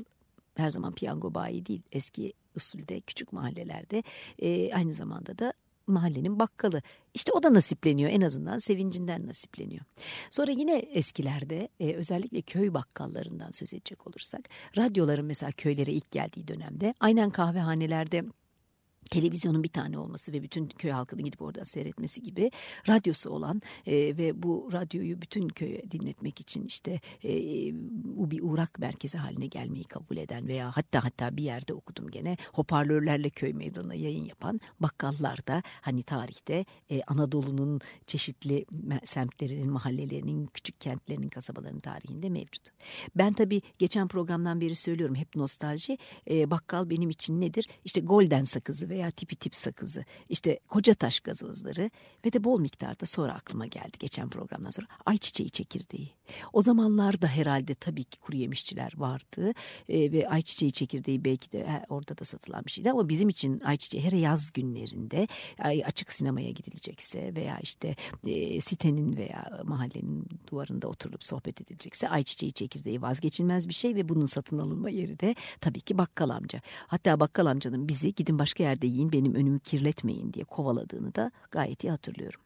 her 0.56 0.70
zaman 0.70 0.94
piyango 0.94 1.34
bayi 1.34 1.66
değil. 1.66 1.82
Eski 1.92 2.34
usulde 2.56 3.02
küçük 3.02 3.34
mahallelerde 3.34 4.04
e, 4.40 4.74
aynı 4.74 4.94
zamanda 4.94 5.38
da 5.38 5.54
mahallenin 5.88 6.40
bakkalı. 6.40 6.82
İşte 7.14 7.32
o 7.34 7.44
da 7.44 7.54
nasipleniyor 7.54 8.12
en 8.12 8.22
azından 8.22 8.58
sevincinden 8.58 9.28
nasipleniyor. 9.28 9.86
Sonra 10.32 10.52
yine 10.52 10.78
eskilerde 10.78 11.68
e, 11.80 11.94
özellikle 11.94 12.42
köy 12.42 12.74
bakkallarından 12.74 13.52
söz 13.52 13.74
edecek 13.74 14.08
olursak 14.08 14.50
radyoların 14.78 15.26
mesela 15.26 15.52
köylere 15.52 15.92
ilk 15.92 16.12
geldiği 16.12 16.48
dönemde 16.48 16.94
aynen 17.00 17.30
kahvehanelerde 17.30 18.24
televizyonun 19.08 19.64
bir 19.64 19.70
tane 19.70 19.98
olması 19.98 20.34
ve 20.34 20.44
bütün 20.44 20.68
köy 20.68 20.92
halkının 20.92 21.24
gidip 21.24 21.42
oradan 21.42 21.64
seyretmesi 21.64 22.24
gibi 22.24 22.52
radyosu 22.88 23.30
olan 23.30 23.62
e, 23.86 23.96
ve 23.96 24.44
bu 24.44 24.70
radyoyu 24.74 25.22
bütün 25.22 25.50
köye 25.50 25.92
dinletmek 25.92 26.42
için 26.42 26.66
işte 26.66 27.00
e, 27.24 27.30
bu 28.18 28.32
bir 28.32 28.42
uğrak 28.42 28.80
merkezi 28.80 29.18
haline 29.18 29.48
gelmeyi 29.48 29.84
kabul 29.84 30.18
eden 30.18 30.48
veya 30.48 30.72
hatta 30.76 31.04
hatta 31.04 31.38
bir 31.38 31.44
yerde 31.44 31.74
okudum 31.74 32.08
gene 32.08 32.38
hoparlörlerle 32.54 33.30
köy 33.30 33.54
meydanına 33.54 33.96
yayın 33.96 34.26
yapan 34.26 34.62
bakkallar 34.80 35.48
da 35.48 35.64
hani 35.82 36.04
tarihte 36.04 36.66
e, 36.90 37.02
Anadolu'nun 37.08 37.82
çeşitli 38.08 38.66
semtlerinin, 39.04 39.70
mahallelerinin, 39.70 40.46
küçük 40.46 40.82
kentlerinin, 40.82 41.30
kasabalarının 41.30 41.80
tarihinde 41.80 42.30
mevcut. 42.30 42.64
Ben 43.16 43.34
tabii 43.34 43.62
geçen 43.78 44.08
programdan 44.08 44.62
beri 44.62 44.76
söylüyorum 44.76 45.16
hep 45.16 45.36
nostalji. 45.36 45.98
E, 46.30 46.52
bakkal 46.52 46.90
benim 46.90 47.10
için 47.10 47.42
nedir? 47.42 47.68
İşte 47.86 48.02
golden 48.02 48.44
sakızı 48.44 48.90
veya 48.98 49.12
tipi 49.12 49.36
tip 49.36 49.56
sakızı, 49.56 50.06
işte 50.30 50.60
koca 50.68 50.94
taş 50.94 51.20
gazozları 51.20 51.92
ve 52.26 52.34
de 52.34 52.44
bol 52.44 52.60
miktarda 52.60 53.06
sonra 53.06 53.34
aklıma 53.34 53.66
geldi 53.66 53.98
geçen 54.00 54.30
programdan 54.30 54.70
sonra 54.70 54.88
ayçiçeği 55.06 55.50
çekirdeği. 55.50 56.18
O 56.54 56.62
zamanlarda 56.62 57.28
herhalde 57.28 57.74
tabii 57.74 58.04
ki 58.04 58.20
kuru 58.20 58.38
yemişçiler 58.38 58.92
vardı 58.98 59.54
e, 59.90 60.12
ve 60.12 60.30
ayçiçeği 60.30 60.72
çekirdeği 60.72 61.26
belki 61.26 61.52
de 61.52 61.68
he, 61.68 61.86
orada 61.90 62.18
da 62.18 62.26
satılan 62.26 62.66
bir 62.66 62.72
şeydi 62.72 62.92
ama 62.92 63.10
bizim 63.10 63.30
için 63.30 63.60
ayçiçeği 63.60 64.04
her 64.04 64.12
yaz 64.12 64.52
günlerinde 64.54 65.28
açık 65.86 66.12
sinemaya 66.12 66.52
gidilecekse 66.52 67.36
veya 67.36 67.60
işte 67.60 67.96
e, 68.26 68.60
sitenin 68.60 69.18
veya 69.18 69.62
mahallenin 69.64 70.26
duvarında 70.52 70.88
oturup 70.88 71.24
sohbet 71.24 71.62
edilecekse 71.62 72.10
ayçiçeği 72.10 72.52
çekirdeği 72.52 73.02
vazgeçilmez 73.02 73.70
bir 73.70 73.74
şey 73.74 73.96
ve 73.96 74.10
bunun 74.10 74.26
satın 74.26 74.58
alınma 74.58 74.90
yeri 74.90 75.20
de 75.20 75.36
tabii 75.62 75.82
ki 75.82 75.98
bakkal 75.98 76.30
amca. 76.30 76.62
Hatta 76.88 77.20
bakkal 77.20 77.46
amcanın 77.46 77.88
bizi 77.88 78.16
gidin 78.16 78.40
başka 78.40 78.64
yerde 78.64 78.87
yiyin 78.88 79.12
benim 79.12 79.34
önümü 79.36 79.60
kirletmeyin 79.60 80.34
diye 80.34 80.46
kovaladığını 80.46 81.16
da 81.16 81.32
gayet 81.52 81.84
iyi 81.84 81.92
hatırlıyorum. 81.92 82.42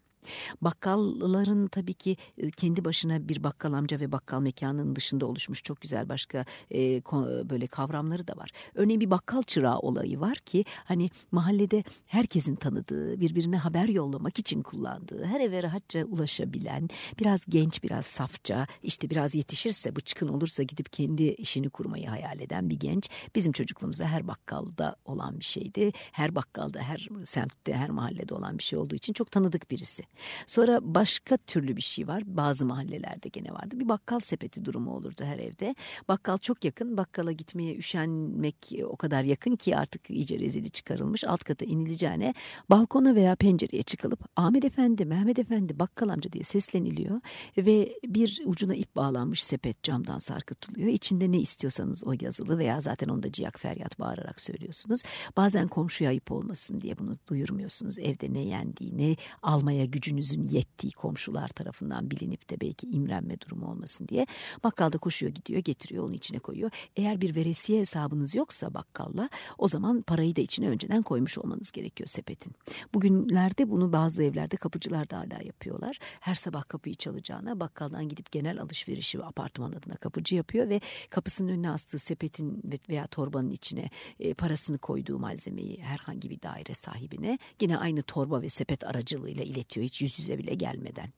Bakkalların 0.61 1.67
tabii 1.67 1.93
ki 1.93 2.17
e, 2.37 2.51
kendi 2.51 2.85
başına 2.85 3.29
bir 3.29 3.43
bakkal 3.43 3.73
amca 3.73 3.99
ve 3.99 4.11
bakkal 4.11 4.41
mekanının 4.41 4.95
dışında 4.95 5.25
oluşmuş 5.25 5.63
çok 5.63 5.81
güzel 5.81 6.09
başka 6.09 6.45
e, 6.73 7.01
böyle 7.49 7.67
kavramları 7.67 8.27
da 8.27 8.37
var. 8.37 8.51
Örneğin 8.75 9.01
bir 9.01 9.11
bakkal 9.11 9.41
çırağı 9.43 9.79
olayı 9.79 10.19
var 10.19 10.37
ki 10.37 10.65
hani 10.83 11.09
mahallede 11.31 11.83
herkesin 12.05 12.55
tanıdığı, 12.55 13.19
birbirine 13.19 13.57
haber 13.57 13.87
yollamak 13.87 14.39
için 14.39 14.61
kullandığı, 14.61 15.25
her 15.25 15.39
eve 15.39 15.63
rahatça 15.63 16.05
ulaşabilen, 16.05 16.89
biraz 17.19 17.45
genç, 17.49 17.83
biraz 17.83 18.05
safça, 18.05 18.67
işte 18.83 19.09
biraz 19.09 19.35
yetişirse, 19.35 19.95
bıçkın 19.95 20.27
olursa 20.27 20.63
gidip 20.63 20.93
kendi 20.93 21.23
işini 21.23 21.69
kurmayı 21.69 22.07
hayal 22.07 22.39
eden 22.39 22.69
bir 22.69 22.79
genç 22.79 23.09
bizim 23.35 23.51
çocukluğumuzda 23.51 24.05
her 24.05 24.27
bakkalda 24.27 24.95
olan 25.05 25.39
bir 25.39 25.45
şeydi. 25.45 25.91
Her 26.11 26.35
bakkalda, 26.35 26.79
her 26.79 27.07
semtte, 27.25 27.73
her 27.73 27.89
mahallede 27.89 28.33
olan 28.33 28.57
bir 28.57 28.63
şey 28.63 28.79
olduğu 28.79 28.95
için 28.95 29.13
çok 29.13 29.31
tanıdık 29.31 29.71
birisi. 29.71 30.03
Sonra 30.47 30.79
başka 30.81 31.37
türlü 31.37 31.75
bir 31.75 31.81
şey 31.81 32.07
var. 32.07 32.23
Bazı 32.25 32.65
mahallelerde 32.65 33.29
gene 33.29 33.51
vardı. 33.51 33.79
Bir 33.79 33.89
bakkal 33.89 34.19
sepeti 34.19 34.65
durumu 34.65 34.95
olurdu 34.95 35.23
her 35.25 35.39
evde. 35.39 35.75
Bakkal 36.07 36.37
çok 36.37 36.65
yakın. 36.65 36.97
Bakkala 36.97 37.31
gitmeye 37.31 37.75
üşenmek 37.75 38.71
o 38.85 38.95
kadar 38.95 39.23
yakın 39.23 39.55
ki 39.55 39.77
artık 39.77 40.09
iyice 40.09 40.39
rezili 40.39 40.69
çıkarılmış. 40.69 41.23
Alt 41.23 41.43
kata 41.43 41.65
inileceğine 41.65 42.33
balkona 42.69 43.15
veya 43.15 43.35
pencereye 43.35 43.83
çıkılıp 43.83 44.19
Ahmet 44.35 44.65
Efendi, 44.65 45.05
Mehmet 45.05 45.39
Efendi, 45.39 45.79
bakkal 45.79 46.09
amca 46.09 46.31
diye 46.31 46.43
sesleniliyor. 46.43 47.21
Ve 47.57 47.99
bir 48.05 48.41
ucuna 48.45 48.75
ip 48.75 48.95
bağlanmış 48.95 49.43
sepet 49.43 49.83
camdan 49.83 50.17
sarkıtılıyor. 50.17 50.87
İçinde 50.87 51.31
ne 51.31 51.39
istiyorsanız 51.39 52.03
o 52.07 52.13
yazılı 52.21 52.57
veya 52.57 52.81
zaten 52.81 53.07
onda 53.07 53.31
ciyak 53.31 53.59
feryat 53.59 53.99
bağırarak 53.99 54.41
söylüyorsunuz. 54.41 55.01
Bazen 55.37 55.67
komşuya 55.67 56.09
ayıp 56.09 56.31
olmasın 56.31 56.81
diye 56.81 56.97
bunu 56.97 57.13
duyurmuyorsunuz. 57.27 57.99
Evde 57.99 58.33
ne 58.33 58.39
yendiği, 58.39 58.97
ne 58.97 59.15
almaya 59.41 59.85
gücü 59.85 60.00
gücünüzün 60.01 60.43
yettiği 60.43 60.91
komşular 60.91 61.47
tarafından 61.47 62.11
bilinip 62.11 62.49
de 62.49 62.61
belki 62.61 62.87
imrenme 62.87 63.39
durumu 63.41 63.71
olmasın 63.71 64.07
diye 64.07 64.27
bakkalda 64.63 64.97
koşuyor 64.97 65.31
gidiyor 65.31 65.59
getiriyor 65.59 66.03
onu 66.03 66.15
içine 66.15 66.39
koyuyor. 66.39 66.71
Eğer 66.95 67.21
bir 67.21 67.35
veresiye 67.35 67.79
hesabınız 67.79 68.35
yoksa 68.35 68.73
bakkalla 68.73 69.29
o 69.57 69.67
zaman 69.67 70.01
parayı 70.01 70.35
da 70.35 70.41
içine 70.41 70.69
önceden 70.69 71.01
koymuş 71.01 71.37
olmanız 71.37 71.71
gerekiyor 71.71 72.07
sepetin. 72.07 72.53
Bugünlerde 72.93 73.69
bunu 73.69 73.93
bazı 73.93 74.23
evlerde 74.23 74.55
kapıcılar 74.55 75.09
da 75.09 75.17
hala 75.17 75.43
yapıyorlar. 75.43 75.99
Her 76.19 76.35
sabah 76.35 76.67
kapıyı 76.67 76.95
çalacağına 76.95 77.59
bakkaldan 77.59 78.09
gidip 78.09 78.31
genel 78.31 78.61
alışverişi 78.61 79.23
apartman 79.23 79.71
adına 79.71 79.95
kapıcı 79.95 80.35
yapıyor 80.35 80.69
ve 80.69 80.81
kapısının 81.09 81.49
önüne 81.49 81.69
astığı 81.69 81.99
sepetin 81.99 82.61
veya 82.89 83.07
torbanın 83.07 83.49
içine 83.49 83.89
e, 84.19 84.33
parasını 84.33 84.77
koyduğu 84.77 85.19
malzemeyi 85.19 85.77
herhangi 85.81 86.29
bir 86.29 86.41
daire 86.41 86.73
sahibine 86.73 87.39
yine 87.61 87.77
aynı 87.77 88.01
torba 88.01 88.41
ve 88.41 88.49
sepet 88.49 88.83
aracılığıyla 88.83 89.43
iletiyor 89.43 89.85
hiç 89.91 90.01
yüz 90.01 90.19
yüze 90.19 90.37
bile 90.37 90.53
gelmeden. 90.53 91.13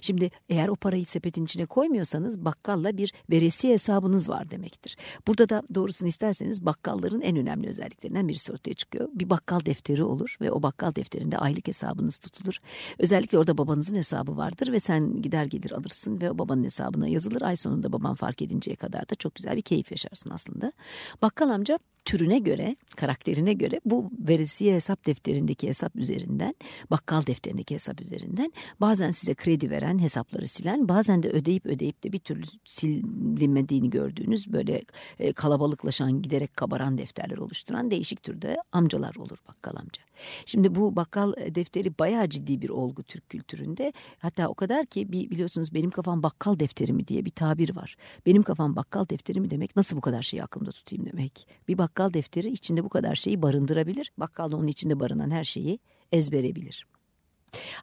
Şimdi 0.00 0.30
eğer 0.48 0.68
o 0.68 0.76
parayı 0.76 1.06
sepetin 1.06 1.44
içine 1.44 1.66
koymuyorsanız 1.66 2.44
bakkalla 2.44 2.96
bir 2.96 3.12
veresiye 3.30 3.72
hesabınız 3.72 4.28
var 4.28 4.50
demektir. 4.50 4.96
Burada 5.26 5.48
da 5.48 5.62
doğrusunu 5.74 6.08
isterseniz 6.08 6.66
bakkalların 6.66 7.20
en 7.20 7.36
önemli 7.36 7.68
özelliklerinden 7.68 8.28
birisi 8.28 8.52
ortaya 8.52 8.74
çıkıyor. 8.74 9.08
Bir 9.14 9.30
bakkal 9.30 9.64
defteri 9.64 10.04
olur 10.04 10.36
ve 10.40 10.50
o 10.50 10.62
bakkal 10.62 10.94
defterinde 10.94 11.38
aylık 11.38 11.68
hesabınız 11.68 12.18
tutulur. 12.18 12.58
Özellikle 12.98 13.38
orada 13.38 13.58
babanızın 13.58 13.96
hesabı 13.96 14.36
vardır 14.36 14.72
ve 14.72 14.80
sen 14.80 15.22
gider 15.22 15.44
gelir 15.44 15.70
alırsın 15.70 16.20
ve 16.20 16.30
o 16.30 16.38
babanın 16.38 16.64
hesabına 16.64 17.08
yazılır. 17.08 17.42
Ay 17.42 17.56
sonunda 17.56 17.92
baban 17.92 18.14
fark 18.14 18.42
edinceye 18.42 18.76
kadar 18.76 19.08
da 19.08 19.14
çok 19.14 19.34
güzel 19.34 19.56
bir 19.56 19.62
keyif 19.62 19.90
yaşarsın 19.90 20.30
aslında. 20.30 20.72
Bakkal 21.22 21.50
amca 21.50 21.78
türüne 22.04 22.38
göre, 22.38 22.76
karakterine 22.96 23.52
göre 23.52 23.80
bu 23.84 24.10
veresiye 24.18 24.74
hesap 24.74 25.06
defterindeki 25.06 25.68
hesap 25.68 25.96
üzerinden, 25.96 26.54
bakkal 26.90 27.26
defterindeki 27.26 27.74
hesap 27.74 28.00
üzerinden 28.00 28.52
bazen 28.80 29.10
size 29.10 29.34
kredi 29.34 29.70
veren, 29.70 29.98
hesapları 29.98 30.46
silen, 30.46 30.88
bazen 30.88 31.22
de 31.22 31.30
ödeyip 31.30 31.66
ödeyip 31.66 32.04
de 32.04 32.12
bir 32.12 32.18
türlü 32.18 32.42
silinmediğini 32.64 33.90
gördüğünüz 33.90 34.52
böyle 34.52 34.82
e, 35.18 35.32
kalabalıklaşan, 35.32 36.22
giderek 36.22 36.56
kabaran 36.56 36.98
defterler 36.98 37.36
oluşturan 37.36 37.90
değişik 37.90 38.22
türde 38.22 38.56
amcalar 38.72 39.14
olur 39.16 39.38
bakkal 39.48 39.76
amca. 39.76 40.02
Şimdi 40.46 40.74
bu 40.74 40.96
bakkal 40.96 41.34
e, 41.36 41.54
defteri 41.54 41.98
bayağı 41.98 42.28
ciddi 42.28 42.62
bir 42.62 42.68
olgu 42.68 43.02
Türk 43.02 43.28
kültüründe. 43.28 43.92
Hatta 44.18 44.48
o 44.48 44.54
kadar 44.54 44.86
ki 44.86 45.12
biliyorsunuz 45.12 45.74
benim 45.74 45.90
kafam 45.90 46.22
bakkal 46.22 46.58
defteri 46.58 46.92
mi 46.92 47.08
diye 47.08 47.24
bir 47.24 47.30
tabir 47.30 47.76
var. 47.76 47.96
Benim 48.26 48.42
kafam 48.42 48.76
bakkal 48.76 49.08
defteri 49.08 49.40
mi 49.40 49.50
demek 49.50 49.76
nasıl 49.76 49.96
bu 49.96 50.00
kadar 50.00 50.22
şeyi 50.22 50.42
aklımda 50.42 50.70
tutayım 50.70 51.06
demek. 51.06 51.48
Bir 51.68 51.78
bakkal 51.92 52.12
defteri 52.12 52.48
içinde 52.48 52.84
bu 52.84 52.88
kadar 52.88 53.14
şeyi 53.14 53.42
barındırabilir. 53.42 54.12
Bakkal 54.18 54.50
da 54.50 54.56
onun 54.56 54.66
içinde 54.66 55.00
barınan 55.00 55.30
her 55.30 55.44
şeyi 55.44 55.78
ezberebilir. 56.12 56.86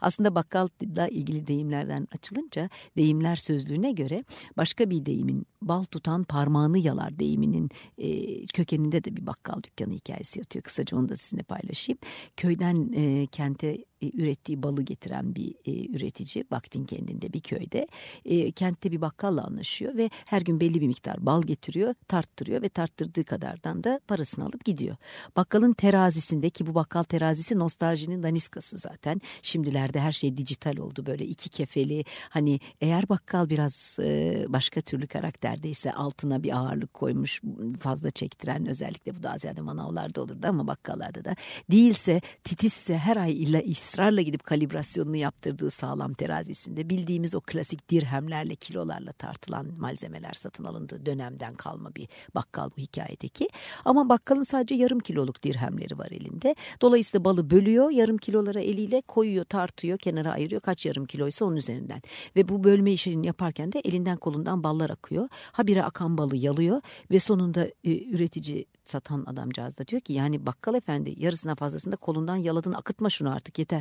Aslında 0.02 0.36
bakkalla 0.36 1.08
ilgili 1.08 1.48
deyimlerden 1.48 2.08
açılınca 2.16 2.70
deyimler 2.98 3.36
sözlüğüne 3.36 3.92
göre 3.92 4.24
başka 4.58 4.90
bir 4.90 5.06
deyimin 5.06 5.46
bal 5.62 5.84
tutan 5.84 6.24
parmağını 6.24 6.80
yalar 6.80 7.20
deyiminin 7.20 7.70
e, 7.98 8.46
kökeninde 8.46 9.04
de 9.04 9.16
bir 9.16 9.28
bakkal 9.28 9.64
dükkanı 9.64 9.94
hikayesi 9.94 10.40
yatıyor. 10.40 10.64
Kısaca 10.64 10.98
onu 10.98 11.10
da 11.10 11.16
sizinle 11.16 11.44
paylaşayım. 11.44 12.00
Köyden 12.38 12.92
e, 12.96 13.28
kente 13.28 13.78
e, 14.02 14.12
ürettiği 14.14 14.64
balı 14.64 14.82
getiren 14.82 15.36
bir 15.36 15.56
e, 15.66 15.96
üretici 15.96 16.46
vaktin 16.52 16.86
kendinde 16.86 17.34
bir 17.34 17.40
köyde. 17.40 17.88
E, 18.26 18.52
kentte 18.52 18.92
bir 18.92 19.02
bakkalla 19.02 19.46
anlaşıyor 19.46 19.98
ve 19.98 20.10
her 20.26 20.42
gün 20.42 20.60
belli 20.60 20.82
bir 20.82 20.88
miktar 20.88 21.26
bal 21.26 21.42
getiriyor 21.42 21.96
tarttırıyor 22.08 22.62
ve 22.62 22.70
tarttırdığı 22.70 23.24
kadardan 23.24 23.84
da 23.84 24.00
parasını 24.08 24.46
alıp 24.46 24.66
gidiyor. 24.66 24.96
Bakkalın 25.36 25.74
terazisinde 25.74 26.50
ki 26.50 26.68
bu 26.68 26.76
bakkal 26.76 27.04
terazisi 27.04 27.60
nostaljinin 27.60 28.24
daniskası 28.24 28.78
zaten. 28.78 29.22
Şimdilerde 29.42 30.00
her 30.00 30.12
şey 30.12 30.38
dijital 30.38 30.78
oldu 30.78 31.06
böyle 31.06 31.26
iki 31.26 31.50
kefeli. 31.50 32.06
Hani 32.30 32.60
eğer 32.82 33.10
bakkal 33.10 33.50
biraz 33.50 33.98
başka 34.48 34.82
türlü 34.82 35.08
karakterdeyse 35.08 35.94
altına 35.94 36.44
bir 36.44 36.58
ağırlık 36.58 36.94
koymuş 36.94 37.42
fazla 37.80 38.12
çektiren 38.12 38.66
özellikle 38.66 39.16
bu 39.16 39.24
da 39.24 39.36
ziyade 39.38 39.62
manavlarda 39.62 40.22
olurdu 40.22 40.48
ama 40.48 40.68
bakkallarda 40.68 41.26
da 41.26 41.36
değilse 41.72 42.22
titizse 42.44 42.98
her 42.98 43.18
ay 43.18 43.44
illa 43.44 43.62
iş 43.62 43.80
ısrarla 43.90 44.22
gidip 44.22 44.44
kalibrasyonunu 44.44 45.16
yaptırdığı 45.16 45.72
sağlam 45.72 46.14
terazisinde 46.14 46.90
bildiğimiz 46.90 47.36
o 47.36 47.42
klasik 47.42 47.90
dirhemlerle 47.90 48.56
kilolarla 48.56 49.12
tartılan 49.12 49.68
malzemeler 49.78 50.34
satın 50.34 50.64
alındığı 50.64 51.06
dönemden 51.06 51.54
kalma 51.54 51.96
bir 51.96 52.08
bakkal 52.36 52.70
bu 52.78 52.82
hikayedeki. 52.82 53.50
Ama 53.86 54.10
bakkalın 54.10 54.44
sadece 54.44 54.76
yarım 54.76 55.00
kiloluk 55.00 55.44
dirhemleri 55.44 55.98
var 55.98 56.12
elinde. 56.12 56.56
Dolayısıyla 56.82 57.26
balı 57.26 57.50
bölüyor 57.50 57.90
yarım 57.90 58.18
kilolara 58.18 58.60
eliyle 58.60 59.02
koyuyor 59.02 59.46
tartıyor 59.46 59.98
kenara 59.98 60.32
ayırıyor 60.32 60.62
kaç 60.62 60.86
yarım 60.86 61.06
kiloysa 61.06 61.46
onun 61.46 61.56
üzerinden. 61.56 62.02
Ve 62.36 62.50
bu 62.50 62.64
bölme 62.64 62.92
işini 62.92 63.28
yaparken 63.28 63.72
de 63.72 63.80
elinden 63.80 64.18
kolundan 64.18 64.64
ballar 64.64 64.90
akıyor. 64.90 65.30
Habire 65.52 65.84
akan 65.84 66.18
balı 66.18 66.38
yalıyor 66.38 66.82
ve 67.12 67.20
sonunda 67.20 67.66
e, 67.84 68.10
üretici 68.10 68.66
satan 68.86 69.24
adamcağız 69.26 69.78
da 69.78 69.88
diyor 69.88 70.02
ki 70.02 70.14
yani 70.14 70.46
bakkal 70.46 70.76
efendi 70.76 71.16
yarısına 71.18 71.56
fazlasında 71.56 71.96
kolundan 71.96 72.36
yaladın 72.36 72.74
akıtma 72.74 73.10
şunu 73.10 73.32
artık 73.32 73.60
yeter. 73.60 73.79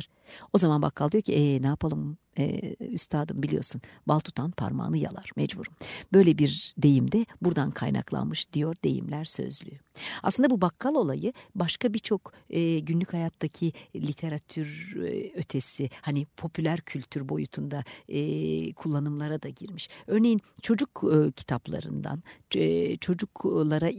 O 0.53 0.57
zaman 0.57 0.81
bakkal 0.81 1.11
diyor 1.11 1.21
ki 1.21 1.33
ee, 1.33 1.61
ne 1.61 1.67
yapalım 1.67 2.17
e, 2.39 2.75
üstadım 2.79 3.43
biliyorsun 3.43 3.81
bal 4.07 4.19
tutan 4.19 4.51
parmağını 4.51 4.97
yalar 4.97 5.29
mecburum. 5.35 5.73
Böyle 6.13 6.37
bir 6.37 6.73
deyim 6.77 7.11
de 7.11 7.25
buradan 7.41 7.71
kaynaklanmış 7.71 8.53
diyor 8.53 8.75
deyimler 8.83 9.25
sözlüğü. 9.25 9.79
Aslında 10.23 10.49
bu 10.49 10.61
bakkal 10.61 10.95
olayı 10.95 11.33
başka 11.55 11.93
birçok 11.93 12.33
e, 12.49 12.79
günlük 12.79 13.13
hayattaki 13.13 13.73
literatür 13.95 14.95
e, 15.03 15.31
ötesi 15.35 15.89
hani 16.01 16.25
popüler 16.25 16.81
kültür 16.81 17.29
boyutunda 17.29 17.83
e, 18.07 18.73
kullanımlara 18.73 19.41
da 19.41 19.49
girmiş. 19.49 19.89
Örneğin 20.07 20.41
çocuk 20.61 21.03
e, 21.13 21.31
kitaplarından 21.31 22.23
e, 22.55 22.97
çocuklara 22.97 23.89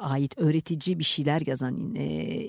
ait 0.00 0.38
öğretici 0.38 0.98
bir 0.98 1.04
şeyler 1.04 1.42
yazan 1.46 1.94
e, 1.94 2.02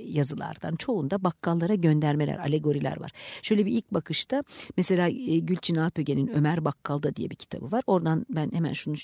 yazılardan 0.06 0.76
çoğunda 0.76 1.24
bakkallara 1.24 1.76
göndermeler, 1.76 2.38
alegoriler 2.38 3.00
var. 3.00 3.12
Şöyle 3.42 3.66
bir 3.66 3.72
ilk 3.72 3.94
bakışta 3.94 4.44
mesela 4.78 5.10
e, 5.10 5.37
Gülçin 5.40 5.76
Alpöge'nin 5.76 6.28
Ömer 6.28 6.66
Bakkal'da 6.66 7.16
diye 7.16 7.30
bir 7.30 7.36
kitabı 7.36 7.72
var. 7.72 7.84
Oradan 7.88 8.26
ben 8.30 8.52
hemen 8.52 8.74
şunu 8.74 8.96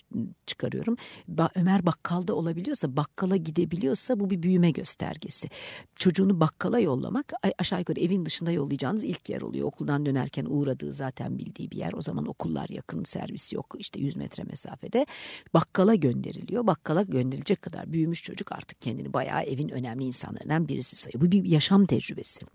çıkarıyorum. 0.45 0.95
Ba 1.27 1.49
Ömer 1.55 1.85
Bakkal'da 1.85 2.35
olabiliyorsa, 2.35 2.97
bakkala 2.97 3.35
gidebiliyorsa 3.35 4.19
bu 4.19 4.29
bir 4.29 4.43
büyüme 4.43 4.71
göstergesi. 4.71 5.49
Çocuğunu 5.95 6.39
bakkala 6.39 6.79
yollamak 6.79 7.33
aşağı 7.57 7.79
yukarı 7.79 7.99
evin 7.99 8.25
dışında 8.25 8.51
yollayacağınız 8.51 9.03
ilk 9.03 9.29
yer 9.29 9.41
oluyor. 9.41 9.67
Okuldan 9.67 10.05
dönerken 10.05 10.45
uğradığı 10.49 10.93
zaten 10.93 11.37
bildiği 11.37 11.71
bir 11.71 11.77
yer. 11.77 11.93
O 11.93 12.01
zaman 12.01 12.25
okullar 12.25 12.69
yakın, 12.69 13.03
servis 13.03 13.53
yok 13.53 13.75
işte 13.79 13.99
100 13.99 14.15
metre 14.15 14.43
mesafede. 14.43 15.05
Bakkala 15.53 15.95
gönderiliyor. 15.95 16.67
Bakkala 16.67 17.01
gönderilecek 17.01 17.61
kadar 17.61 17.93
büyümüş 17.93 18.23
çocuk 18.23 18.51
artık 18.51 18.81
kendini 18.81 19.13
bayağı 19.13 19.43
evin 19.43 19.69
önemli 19.69 20.03
insanlarından 20.03 20.67
birisi 20.67 20.95
sayıyor. 20.95 21.21
Bu 21.21 21.31
bir 21.31 21.43
yaşam 21.45 21.85
tecrübesi. 21.85 22.45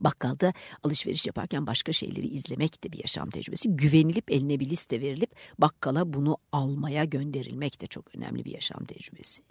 Bakkalda 0.00 0.52
alışveriş 0.82 1.26
yaparken 1.26 1.66
başka 1.66 1.92
şeyleri 1.92 2.26
izlemek 2.26 2.84
de 2.84 2.92
bir 2.92 2.98
yaşam 2.98 3.30
tecrübesi. 3.30 3.76
Güvenilip 3.76 4.30
eline 4.30 4.60
bir 4.60 4.70
liste 4.70 5.00
verilip 5.00 5.30
bakkala 5.58 6.12
bunu 6.12 6.36
almaya 6.52 7.04
gönderilmek 7.04 7.80
de 7.80 7.86
çok 7.86 8.14
önemli 8.16 8.44
bir 8.44 8.50
yaşam 8.50 8.84
tecrübesi. 8.84 9.42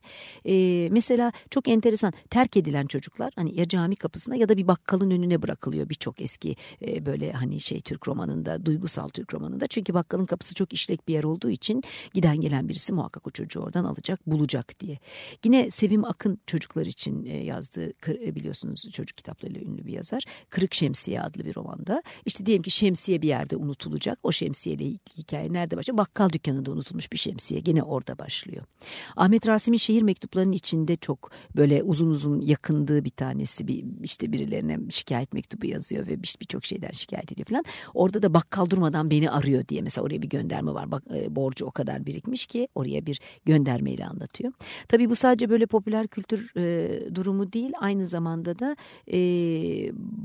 Ee, 0.45 0.87
mesela 0.91 1.31
çok 1.49 1.67
enteresan 1.67 2.13
terk 2.29 2.57
edilen 2.57 2.85
çocuklar 2.85 3.33
hani 3.35 3.59
ya 3.59 3.67
cami 3.67 3.95
kapısına 3.95 4.35
ya 4.35 4.49
da 4.49 4.57
bir 4.57 4.67
bakkalın 4.67 5.11
önüne 5.11 5.41
bırakılıyor 5.41 5.89
birçok 5.89 6.21
eski 6.21 6.55
e, 6.81 7.05
böyle 7.05 7.31
hani 7.31 7.59
şey 7.59 7.79
Türk 7.79 8.07
romanında 8.07 8.65
duygusal 8.65 9.09
Türk 9.09 9.33
romanında. 9.33 9.67
Çünkü 9.67 9.93
bakkalın 9.93 10.25
kapısı 10.25 10.53
çok 10.53 10.73
işlek 10.73 11.07
bir 11.07 11.13
yer 11.13 11.23
olduğu 11.23 11.49
için 11.49 11.83
giden 12.13 12.41
gelen 12.41 12.69
birisi 12.69 12.93
muhakkak 12.93 13.27
o 13.27 13.31
çocuğu 13.31 13.59
oradan 13.59 13.83
alacak 13.83 14.27
bulacak 14.27 14.79
diye. 14.79 14.99
Yine 15.45 15.71
Sevim 15.71 16.05
Akın 16.05 16.39
çocuklar 16.47 16.85
için 16.85 17.25
e, 17.25 17.43
yazdığı 17.43 17.93
biliyorsunuz 18.35 18.91
çocuk 18.91 19.17
kitaplarıyla 19.17 19.61
ünlü 19.61 19.85
bir 19.85 19.93
yazar. 19.93 20.23
Kırık 20.49 20.73
Şemsiye 20.73 21.21
adlı 21.21 21.45
bir 21.45 21.55
romanda. 21.55 22.03
İşte 22.25 22.45
diyelim 22.45 22.63
ki 22.63 22.71
şemsiye 22.71 23.21
bir 23.21 23.27
yerde 23.27 23.57
unutulacak. 23.57 24.19
O 24.23 24.31
şemsiyeyle 24.31 24.85
hikaye 25.17 25.53
nerede 25.53 25.77
başlıyor? 25.77 25.97
Bakkal 25.97 26.29
dükkanında 26.29 26.71
unutulmuş 26.71 27.11
bir 27.11 27.17
şemsiye. 27.17 27.61
Gene 27.61 27.83
orada 27.83 28.17
başlıyor. 28.19 28.65
Ahmet 29.15 29.47
Rasim'in 29.47 29.77
şehir 29.77 30.01
mektuplarının 30.01 30.51
içinde 30.51 30.95
çok 30.95 31.31
böyle 31.55 31.83
uzun 31.83 32.09
uzun 32.09 32.41
yakındığı 32.41 33.05
bir 33.05 33.09
tanesi 33.09 33.67
bir 33.67 33.85
işte 34.03 34.31
birilerine 34.31 34.79
şikayet 34.89 35.33
mektubu 35.33 35.65
yazıyor 35.65 36.07
ve 36.07 36.23
birçok 36.23 36.65
şeyden 36.65 36.91
şikayet 36.91 37.31
ediyor 37.31 37.47
falan. 37.47 37.63
Orada 37.93 38.21
da 38.21 38.33
bakkal 38.33 38.69
durmadan 38.69 39.11
beni 39.11 39.29
arıyor 39.29 39.67
diye 39.67 39.81
mesela 39.81 40.05
oraya 40.05 40.21
bir 40.21 40.29
gönderme 40.29 40.73
var. 40.73 40.91
Bak 40.91 41.03
e, 41.15 41.35
borcu 41.35 41.65
o 41.65 41.71
kadar 41.71 42.05
birikmiş 42.05 42.45
ki 42.45 42.67
oraya 42.75 43.05
bir 43.05 43.21
göndermeyle 43.45 44.05
anlatıyor. 44.05 44.53
Tabii 44.87 45.09
bu 45.09 45.15
sadece 45.15 45.49
böyle 45.49 45.65
popüler 45.65 46.07
kültür 46.07 46.51
e, 46.57 47.15
durumu 47.15 47.53
değil. 47.53 47.71
Aynı 47.79 48.05
zamanda 48.05 48.59
da 48.59 48.75
e, 49.07 49.19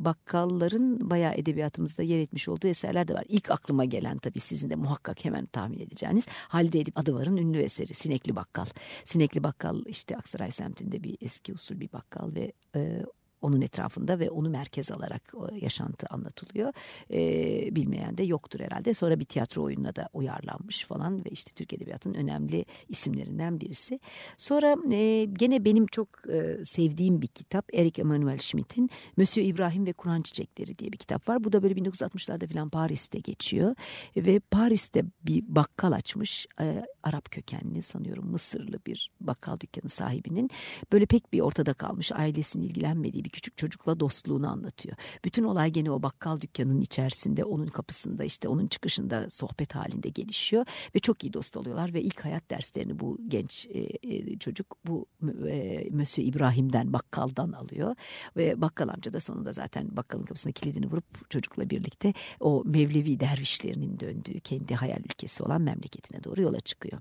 bakkalların 0.05 1.11
bayağı 1.11 1.35
edebiyatımızda 1.35 2.03
yer 2.03 2.19
etmiş 2.19 2.49
olduğu 2.49 2.67
eserler 2.67 3.09
de 3.09 3.15
var. 3.15 3.25
İlk 3.29 3.51
aklıma 3.51 3.85
gelen 3.85 4.19
tabii 4.19 4.41
sizin 4.41 4.71
de 4.71 4.75
muhakkak 4.77 5.25
hemen 5.25 5.47
tahmin 5.47 5.79
edeceğiniz 5.79 6.27
Halide 6.31 6.81
Edip 6.81 6.99
Adıvar'ın 6.99 7.37
ünlü 7.37 7.59
eseri 7.59 7.95
Sinekli 7.95 8.37
Bakkal. 8.37 8.67
Sinekli 9.05 9.45
Bakkal 9.45 9.83
işte 9.87 10.17
Aksaray 10.17 10.51
semtinde 10.51 11.03
bir 11.03 11.17
eski 11.21 11.53
usul 11.53 11.81
bir 11.81 11.93
bakkal 11.93 12.35
ve 12.35 12.53
e, 12.77 13.03
onun 13.43 13.61
etrafında 13.61 14.19
ve 14.19 14.31
onu 14.31 14.51
merkez 14.51 14.91
alarak 14.91 15.35
yaşantı 15.61 16.07
anlatılıyor. 16.11 16.73
E, 17.13 17.77
bilmeyen 17.77 18.19
de 18.19 18.23
yoktur 18.23 18.61
herhalde. 18.61 18.95
Sonra 18.95 19.21
bir 19.21 19.25
tiyatro 19.25 19.63
oyununa 19.63 19.97
da 19.97 20.09
uyarlanmış 20.13 20.85
falan 20.85 21.25
ve 21.25 21.31
işte 21.31 21.51
Türk 21.55 21.73
Edebiyatı'nın 21.73 22.15
önemli 22.15 22.65
isimlerinden 22.89 23.61
birisi. 23.61 24.01
Sonra 24.37 24.77
e, 24.95 25.25
gene 25.25 25.65
benim 25.65 25.87
çok 25.87 26.09
e, 26.29 26.65
sevdiğim 26.65 27.23
bir 27.23 27.27
kitap 27.27 27.75
Eric 27.75 28.03
Emanuel 28.03 28.39
Schmidt'in 28.39 28.91
Monsieur 29.17 29.49
İbrahim 29.49 29.87
ve 29.87 29.93
Kur'an 29.93 30.23
Çiçekleri 30.23 30.79
diye 30.79 30.93
bir 30.93 30.99
kitap 30.99 31.29
var. 31.29 31.45
Bu 31.45 31.53
da 31.53 31.63
böyle 31.63 31.75
1960'larda 31.75 32.47
falan 32.53 32.69
Paris'te 32.69 33.19
geçiyor 33.19 33.75
ve 34.17 34.41
Paris'te 34.41 35.05
bir 35.23 35.45
bakkal 35.49 35.93
açmış. 35.93 36.47
E, 36.61 36.85
Arap 37.03 37.31
kökenli 37.31 37.83
sanıyorum 37.83 38.31
Mısırlı 38.31 38.79
bir 38.87 39.11
bakkal 39.21 39.61
dükkanı 39.61 39.89
sahibinin 39.89 40.51
böyle 40.93 41.07
pek 41.07 41.33
bir 41.33 41.41
ortada 41.41 41.73
kalmış 41.73 42.13
ailesinin 42.13 42.65
ilgilenmediği 42.65 43.25
bir 43.25 43.30
bir 43.31 43.33
küçük 43.33 43.57
çocukla 43.57 44.01
dostluğunu 44.01 44.49
anlatıyor. 44.49 44.97
Bütün 45.25 45.45
olay 45.45 45.71
gene 45.71 45.91
o 45.91 46.03
bakkal 46.03 46.41
dükkanının 46.41 46.81
içerisinde, 46.81 47.45
onun 47.45 47.67
kapısında 47.67 48.25
işte 48.25 48.49
onun 48.49 48.67
çıkışında 48.67 49.31
sohbet 49.31 49.75
halinde 49.75 50.09
gelişiyor 50.09 50.67
ve 50.95 50.99
çok 50.99 51.25
iyi 51.25 51.33
dost 51.33 51.57
oluyorlar 51.57 51.95
ve 51.95 52.03
ilk 52.03 52.25
hayat 52.25 52.51
derslerini 52.51 52.99
bu 52.99 53.19
genç 53.29 53.67
e, 53.67 53.89
e, 54.03 54.39
çocuk 54.39 54.67
bu 54.87 55.07
e, 55.49 55.89
Mösyö 55.91 56.25
İbrahim'den 56.25 56.93
bakkaldan 56.93 57.53
alıyor 57.53 57.95
ve 58.37 58.61
bakkal 58.61 58.89
amca 58.89 59.13
da 59.13 59.21
sonunda 59.21 59.53
zaten 59.53 59.97
bakkalın 59.97 60.25
kapısına 60.25 60.53
kilidini 60.53 60.87
vurup 60.87 61.31
çocukla 61.31 61.71
birlikte 61.71 62.15
o 62.41 62.63
Mevlevi 62.67 63.21
dervişlerinin 63.21 64.01
döndüğü 64.01 64.41
kendi 64.41 64.75
hayal 64.75 65.01
ülkesi 65.01 65.43
olan 65.43 65.63
memleketine 65.63 66.25
doğru 66.25 66.43
yola 66.43 66.61
çıkıyor. 66.61 67.01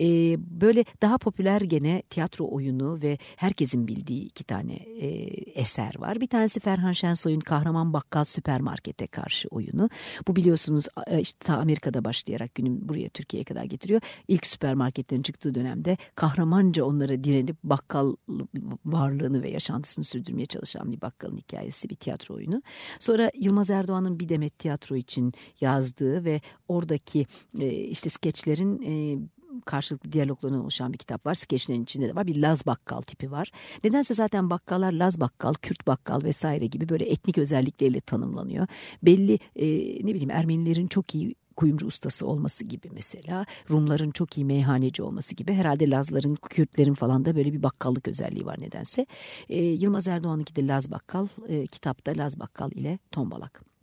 E, 0.00 0.06
böyle 0.60 0.84
daha 1.02 1.18
popüler 1.18 1.60
gene 1.60 2.02
tiyatro 2.10 2.48
oyunu 2.50 3.02
ve 3.02 3.18
herkesin 3.36 3.88
bildiği 3.88 4.24
iki 4.24 4.44
tane 4.44 4.74
e, 4.74 5.55
eser 5.56 5.94
var. 5.98 6.20
Bir 6.20 6.26
tanesi 6.26 6.60
Ferhan 6.60 6.92
Şensoy'un 6.92 7.40
Kahraman 7.40 7.92
Bakkal 7.92 8.24
Süpermarket'e 8.24 9.06
karşı 9.06 9.48
oyunu. 9.48 9.90
Bu 10.28 10.36
biliyorsunuz 10.36 10.86
e, 11.06 11.20
işte 11.20 11.38
ta 11.44 11.56
Amerika'da 11.56 12.04
başlayarak 12.04 12.54
günün 12.54 12.88
buraya 12.88 13.08
Türkiye'ye 13.08 13.44
kadar 13.44 13.64
getiriyor. 13.64 14.00
İlk 14.28 14.46
süpermarketlerin 14.46 15.22
çıktığı 15.22 15.54
dönemde 15.54 15.96
kahramanca 16.14 16.84
onlara 16.84 17.24
direnip 17.24 17.56
bakkal 17.64 18.16
varlığını 18.84 19.42
ve 19.42 19.50
yaşantısını 19.50 20.04
sürdürmeye 20.04 20.46
çalışan 20.46 20.92
bir 20.92 21.00
bakkalın 21.00 21.36
hikayesi 21.36 21.88
bir 21.88 21.94
tiyatro 21.94 22.34
oyunu. 22.34 22.62
Sonra 22.98 23.30
Yılmaz 23.34 23.70
Erdoğan'ın 23.70 24.20
bir 24.20 24.28
demet 24.28 24.58
tiyatro 24.58 24.96
için 24.96 25.32
yazdığı 25.60 26.24
ve 26.24 26.40
oradaki 26.68 27.26
e, 27.60 27.70
işte 27.70 28.10
skeçlerin 28.10 28.82
e, 28.82 29.18
karşılıklı 29.66 30.12
diyaloglarından 30.12 30.62
oluşan 30.62 30.92
bir 30.92 30.98
kitap 30.98 31.26
var. 31.26 31.34
Skeçlerin 31.34 31.82
içinde 31.82 32.08
de 32.08 32.14
var. 32.14 32.26
Bir 32.26 32.36
Laz 32.36 32.66
bakkal 32.66 33.00
tipi 33.00 33.30
var. 33.30 33.50
Nedense 33.84 34.14
zaten 34.14 34.50
bakkallar 34.50 34.92
Laz 34.92 35.20
bakkal, 35.20 35.54
Kürt 35.54 35.86
bakkal 35.86 36.22
vesaire 36.22 36.66
gibi 36.66 36.88
böyle 36.88 37.04
etnik 37.04 37.38
özellikleriyle 37.38 38.00
tanımlanıyor. 38.00 38.66
Belli 39.02 39.38
e, 39.56 39.66
ne 40.06 40.14
bileyim 40.14 40.30
Ermenilerin 40.30 40.86
çok 40.86 41.14
iyi 41.14 41.34
kuyumcu 41.56 41.86
ustası 41.86 42.26
olması 42.26 42.64
gibi 42.64 42.88
mesela 42.92 43.46
Rumların 43.70 44.10
çok 44.10 44.38
iyi 44.38 44.44
meyhaneci 44.44 45.02
olması 45.02 45.34
gibi 45.34 45.52
herhalde 45.52 45.90
Lazların 45.90 46.34
Kürtlerin 46.34 46.94
falan 46.94 47.24
da 47.24 47.36
böyle 47.36 47.52
bir 47.52 47.62
bakkallık 47.62 48.08
özelliği 48.08 48.46
var 48.46 48.60
nedense. 48.60 49.06
E, 49.48 49.64
Yılmaz 49.64 50.08
Erdoğan'ınki 50.08 50.56
de 50.56 50.66
Laz 50.66 50.90
Bakkal 50.90 51.26
e, 51.48 51.66
kitapta 51.66 52.12
Laz 52.16 52.40
Bakkal 52.40 52.70
ile 52.72 52.98
Tombalak. 53.10 53.75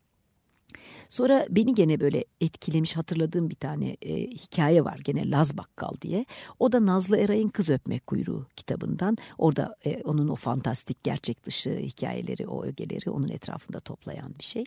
Sonra 1.14 1.46
beni 1.50 1.76
gene 1.76 2.00
böyle 2.00 2.26
etkilemiş 2.42 2.96
hatırladığım 2.96 3.50
bir 3.50 3.56
tane 3.56 3.98
e, 4.02 4.16
hikaye 4.28 4.86
var 4.86 5.00
gene 5.04 5.30
Laz 5.30 5.58
Bakkal 5.58 5.92
diye. 6.02 6.26
O 6.60 6.72
da 6.72 6.86
Nazlı 6.86 7.18
Eray'ın 7.18 7.50
Kız 7.50 7.70
Öpmek 7.70 8.08
Kuyruğu 8.08 8.46
kitabından. 8.56 9.18
Orada 9.38 9.76
e, 9.86 10.02
onun 10.04 10.28
o 10.28 10.36
fantastik 10.36 11.04
gerçek 11.04 11.46
dışı 11.46 11.70
hikayeleri, 11.70 12.48
o 12.48 12.64
ögeleri 12.64 13.10
onun 13.10 13.30
etrafında 13.30 13.80
toplayan 13.80 14.36
bir 14.40 14.44
şey. 14.44 14.64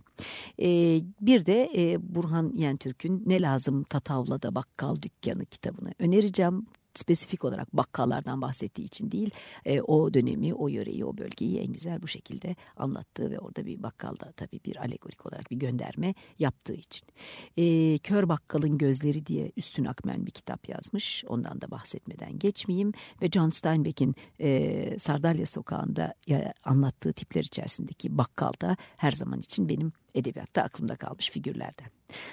E, 0.63 1.01
bir 1.21 1.47
de 1.47 1.71
e, 1.77 2.15
Burhan 2.15 2.53
Yentürk'ün 2.57 3.23
Ne 3.27 3.43
Lazım 3.43 3.83
Tatavla'da 3.83 4.55
Bakkal 4.55 4.97
Dükkanı 5.03 5.45
kitabını 5.47 5.93
önereceğim 5.99 6.67
spesifik 6.99 7.45
olarak 7.45 7.73
bakkallardan 7.73 8.43
bahsettiği 8.43 8.87
için 8.87 9.11
değil 9.11 9.31
e, 9.65 9.81
o 9.81 10.15
dönemi, 10.15 10.55
o 10.55 10.69
yöreyi, 10.69 11.05
o 11.05 11.19
bölgeyi 11.19 11.59
en 11.59 11.73
güzel 11.73 12.03
bu 12.03 12.09
şekilde 12.09 12.57
anlattığı 12.77 13.31
ve 13.31 13.39
orada 13.39 13.67
bir 13.67 13.83
bakkalda 13.83 14.33
tabii 14.33 14.61
bir 14.65 14.77
alegorik 14.77 15.27
olarak 15.27 15.51
bir 15.51 15.57
gönderme 15.57 16.15
yaptığı 16.39 16.75
için. 16.75 17.09
E, 17.57 17.99
Kör 17.99 18.29
Bakkalın 18.29 18.79
Gözleri 18.79 19.27
diye 19.27 19.53
Üstün 19.57 19.85
Akmen 19.85 20.27
bir 20.27 20.31
kitap 20.31 20.69
yazmış. 20.69 21.25
Ondan 21.29 21.61
da 21.61 21.71
bahsetmeden 21.71 22.39
geçmeyeyim. 22.39 22.93
Ve 23.23 23.27
John 23.27 23.51
Steinbeck'in 23.51 24.15
e, 24.41 24.99
Sardalya 24.99 25.47
Sokağı'nda 25.47 26.15
anlattığı 26.65 27.13
tipler 27.13 27.43
içerisindeki 27.43 28.19
bakkal 28.19 28.53
da 28.61 28.77
her 28.97 29.13
zaman 29.13 29.41
için 29.41 29.69
benim 29.69 29.93
edebiyatta 30.17 30.63
aklımda 30.63 30.97
kalmış 30.97 31.31
figürlerden. 31.31 31.87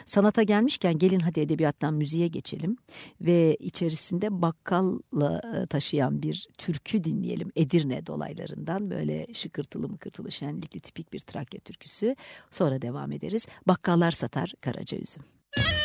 Sanata 0.05 0.43
gelmişken 0.43 0.97
gelin 0.97 1.19
hadi 1.19 1.39
edebiyattan 1.39 1.93
müziğe 1.93 2.27
geçelim 2.27 2.77
ve 3.21 3.55
içerisinde 3.59 4.41
bakkalla 4.41 5.41
e, 5.55 5.67
taşıyan 5.67 6.21
bir 6.21 6.47
türkü 6.57 7.03
dinleyelim 7.03 7.51
Edirne 7.55 8.05
dolaylarından 8.05 8.89
böyle 8.89 9.33
şıkırtılı 9.33 9.89
mıkırtılı 9.89 10.31
şenlikli 10.31 10.79
tipik 10.79 11.13
bir 11.13 11.19
Trakya 11.19 11.59
türküsü 11.59 12.15
sonra 12.51 12.81
devam 12.81 13.11
ederiz. 13.11 13.47
Bakkallar 13.67 14.11
satar 14.11 14.53
karaca 14.61 14.97
üzüm. 14.97 15.23
Bakkallar 15.57 15.82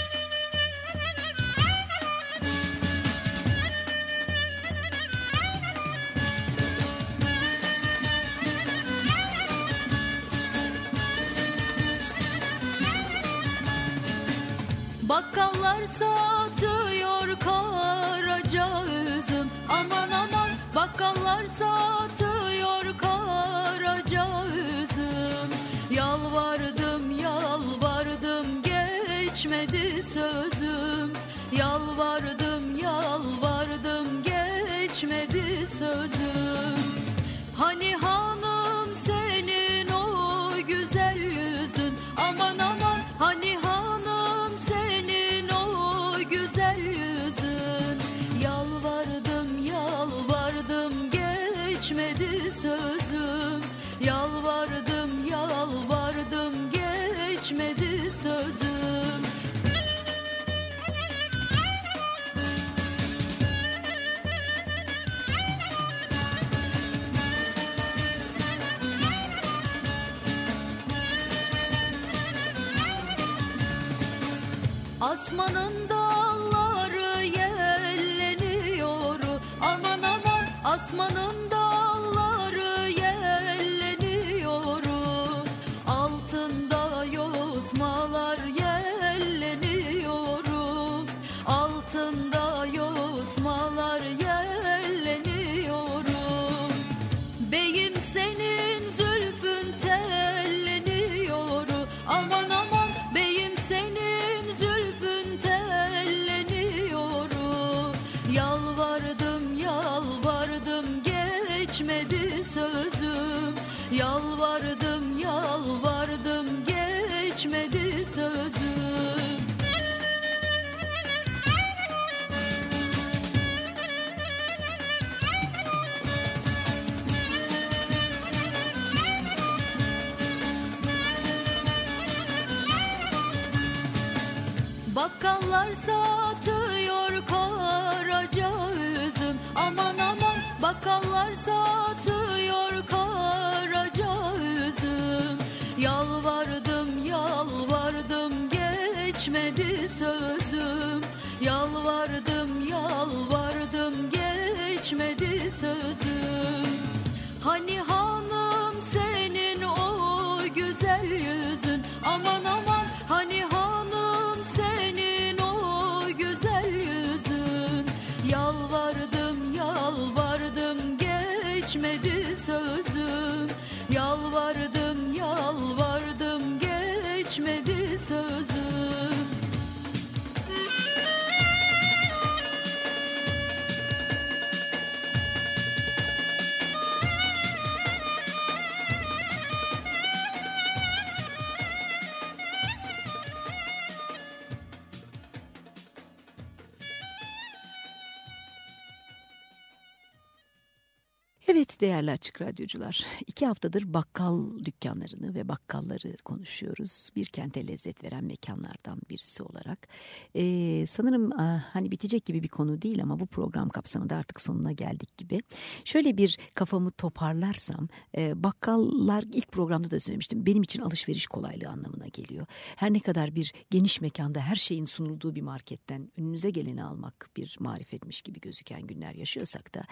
değerli 201.81 202.11
açık 202.11 202.43
radyocular, 202.43 203.07
iki 203.27 203.47
haftadır 203.47 203.95
bakkal 203.95 204.59
dükkanlarını 204.65 205.35
ve 205.35 205.49
bakkalları 205.49 206.17
konuşuyoruz. 206.17 207.11
Bir 207.17 207.27
kente 207.27 207.69
lezzet 207.69 208.05
veren 208.05 208.25
mekanlardan 208.25 209.01
birisi 209.11 209.43
olarak. 209.43 209.89
Ee, 210.35 210.85
sanırım 210.87 211.33
ah, 211.41 211.65
hani 211.73 211.91
bitecek 211.91 212.25
gibi 212.25 212.43
bir 212.43 212.49
konu 212.49 212.83
değil 212.83 213.03
ama 213.03 213.21
bu 213.21 213.27
program 213.27 213.69
kapsamında 213.69 214.17
artık 214.17 214.41
sonuna 214.41 214.73
geldik 214.73 215.19
gibi. 215.19 215.41
Şöyle 215.85 216.17
bir 216.17 216.39
kafamı 216.55 216.91
toparlarsam, 216.91 217.89
e, 218.17 218.43
bakkallar 218.43 219.25
ilk 219.33 219.53
programda 219.53 219.91
da 219.91 220.01
söylemiştim. 220.01 220.47
Benim 220.47 220.63
için 220.63 220.83
alışveriş 220.83 221.27
kolaylığı 221.27 221.69
anlamına 221.69 222.07
geliyor. 222.07 222.47
Her 222.77 222.93
ne 222.93 223.01
kadar 223.01 223.35
bir 223.35 223.53
geniş 223.71 224.01
mekanda 224.01 224.41
her 224.41 224.55
şeyin 224.55 224.85
sunulduğu 224.85 225.35
bir 225.35 225.43
marketten 225.43 226.11
önünüze 226.17 226.51
geleni 226.51 226.85
almak 226.85 227.31
bir 227.37 227.57
marifetmiş 227.61 228.23
gibi 228.23 228.41
gözüken 228.41 228.87
günler 228.87 229.15
yaşıyorsak 229.15 229.75
da 229.75 229.83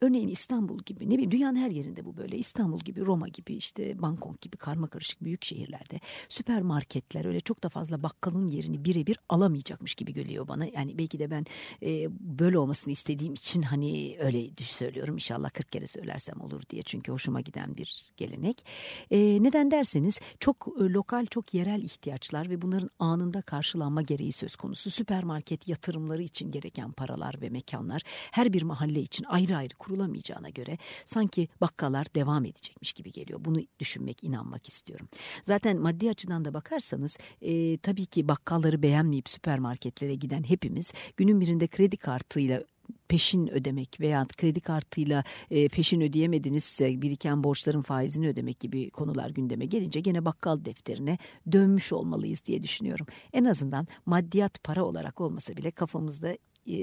örneğin 0.00 0.28
İstanbul 0.28 0.78
gibi 0.78 1.10
ne 1.10 1.12
bileyim 1.12 1.33
dünyanın 1.34 1.56
her 1.56 1.70
yerinde 1.70 2.04
bu 2.04 2.16
böyle 2.16 2.36
İstanbul 2.38 2.80
gibi 2.80 3.06
Roma 3.06 3.28
gibi 3.28 3.54
işte 3.54 4.02
Bangkok 4.02 4.40
gibi 4.40 4.56
karma 4.56 4.86
karışık 4.86 5.24
büyük 5.24 5.44
şehirlerde 5.44 6.00
süpermarketler 6.28 7.24
öyle 7.24 7.40
çok 7.40 7.62
da 7.62 7.68
fazla 7.68 8.02
bakkalın 8.02 8.46
yerini 8.46 8.84
birebir 8.84 9.18
alamayacakmış 9.28 9.94
gibi 9.94 10.12
geliyor 10.12 10.48
bana. 10.48 10.66
Yani 10.66 10.98
belki 10.98 11.18
de 11.18 11.30
ben 11.30 11.46
e, 11.82 12.06
böyle 12.20 12.58
olmasını 12.58 12.92
istediğim 12.92 13.34
için 13.34 13.62
hani 13.62 14.16
öyle 14.20 14.50
söylüyorum 14.62 15.14
inşallah 15.14 15.50
40 15.50 15.72
kere 15.72 15.86
söylersem 15.86 16.40
olur 16.40 16.62
diye 16.70 16.82
çünkü 16.82 17.12
hoşuma 17.12 17.40
giden 17.40 17.76
bir 17.76 18.10
gelenek. 18.16 18.64
E, 19.10 19.18
neden 19.42 19.70
derseniz 19.70 20.20
çok 20.40 20.68
e, 20.80 20.82
lokal 20.82 21.26
çok 21.26 21.54
yerel 21.54 21.82
ihtiyaçlar 21.82 22.50
ve 22.50 22.62
bunların 22.62 22.90
anında 22.98 23.42
karşılanma 23.42 24.02
gereği 24.02 24.32
söz 24.32 24.56
konusu. 24.56 24.90
Süpermarket 24.90 25.68
yatırımları 25.68 26.22
için 26.22 26.50
gereken 26.50 26.92
paralar 26.92 27.40
ve 27.40 27.48
mekanlar 27.48 28.02
her 28.30 28.52
bir 28.52 28.62
mahalle 28.62 29.00
için 29.00 29.24
ayrı 29.24 29.56
ayrı 29.56 29.74
kurulamayacağına 29.74 30.48
göre 30.48 30.78
sanki 31.04 31.23
bakkallar 31.60 32.06
devam 32.14 32.44
edecekmiş 32.44 32.92
gibi 32.92 33.12
geliyor. 33.12 33.40
Bunu 33.44 33.60
düşünmek, 33.78 34.24
inanmak 34.24 34.68
istiyorum. 34.68 35.08
Zaten 35.44 35.78
maddi 35.80 36.10
açıdan 36.10 36.44
da 36.44 36.54
bakarsanız 36.54 37.18
e, 37.42 37.78
tabii 37.78 38.06
ki 38.06 38.28
bakkalları 38.28 38.82
beğenmeyip 38.82 39.28
süpermarketlere 39.28 40.14
giden 40.14 40.42
hepimiz 40.42 40.92
günün 41.16 41.40
birinde 41.40 41.66
kredi 41.66 41.96
kartıyla 41.96 42.64
peşin 43.08 43.48
ödemek 43.48 44.00
veya 44.00 44.26
kredi 44.36 44.60
kartıyla 44.60 45.24
e, 45.50 45.68
peşin 45.68 46.00
ödeyemedinizse 46.00 47.02
biriken 47.02 47.44
borçların 47.44 47.82
faizini 47.82 48.28
ödemek 48.28 48.60
gibi 48.60 48.90
konular 48.90 49.30
gündeme 49.30 49.66
gelince 49.66 50.00
gene 50.00 50.24
bakkal 50.24 50.64
defterine 50.64 51.18
dönmüş 51.52 51.92
olmalıyız 51.92 52.44
diye 52.44 52.62
düşünüyorum. 52.62 53.06
En 53.32 53.44
azından 53.44 53.86
maddiyat 54.06 54.64
para 54.64 54.84
olarak 54.84 55.20
olmasa 55.20 55.56
bile 55.56 55.70
kafamızda 55.70 56.36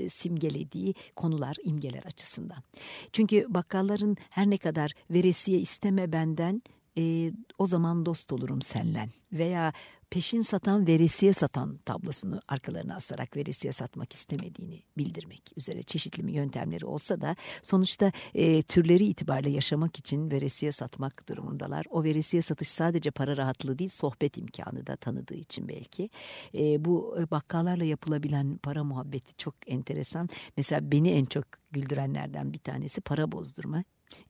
simgelediği 0.09 0.95
konular, 1.15 1.55
imgeler 1.63 2.03
açısından. 2.03 2.63
Çünkü 3.13 3.45
bakkalların 3.49 4.17
her 4.29 4.49
ne 4.49 4.57
kadar 4.57 4.91
veresiye 5.09 5.59
isteme 5.59 6.11
benden 6.11 6.61
e, 6.97 7.31
o 7.57 7.65
zaman 7.65 8.05
dost 8.05 8.31
olurum 8.31 8.61
senlen 8.61 9.09
veya 9.33 9.73
peşin 10.11 10.41
satan 10.41 10.87
veresiye 10.87 11.33
satan 11.33 11.77
tablosunu 11.77 12.41
arkalarına 12.47 12.95
asarak 12.95 13.37
veresiye 13.37 13.71
satmak 13.71 14.13
istemediğini 14.13 14.83
bildirmek 14.97 15.51
üzere 15.57 15.83
çeşitli 15.83 16.31
yöntemleri 16.31 16.85
olsa 16.85 17.21
da 17.21 17.35
sonuçta 17.61 18.11
e, 18.33 18.61
türleri 18.61 19.05
itibariyle 19.05 19.49
yaşamak 19.49 19.99
için 19.99 20.31
veresiye 20.31 20.71
satmak 20.71 21.29
durumundalar. 21.29 21.85
O 21.89 22.03
veresiye 22.03 22.41
satış 22.41 22.67
sadece 22.67 23.11
para 23.11 23.37
rahatlığı 23.37 23.79
değil 23.79 23.89
sohbet 23.89 24.37
imkanı 24.37 24.87
da 24.87 24.95
tanıdığı 24.95 25.35
için 25.35 25.67
belki. 25.67 26.09
E, 26.57 26.85
bu 26.85 27.17
e, 27.19 27.31
bakkallarla 27.31 27.85
yapılabilen 27.85 28.57
para 28.57 28.83
muhabbeti 28.83 29.37
çok 29.37 29.55
enteresan. 29.67 30.29
Mesela 30.57 30.91
beni 30.91 31.11
en 31.11 31.25
çok 31.25 31.45
güldürenlerden 31.71 32.53
bir 32.53 32.59
tanesi 32.59 33.01
para 33.01 33.31
bozdurma. 33.31 33.83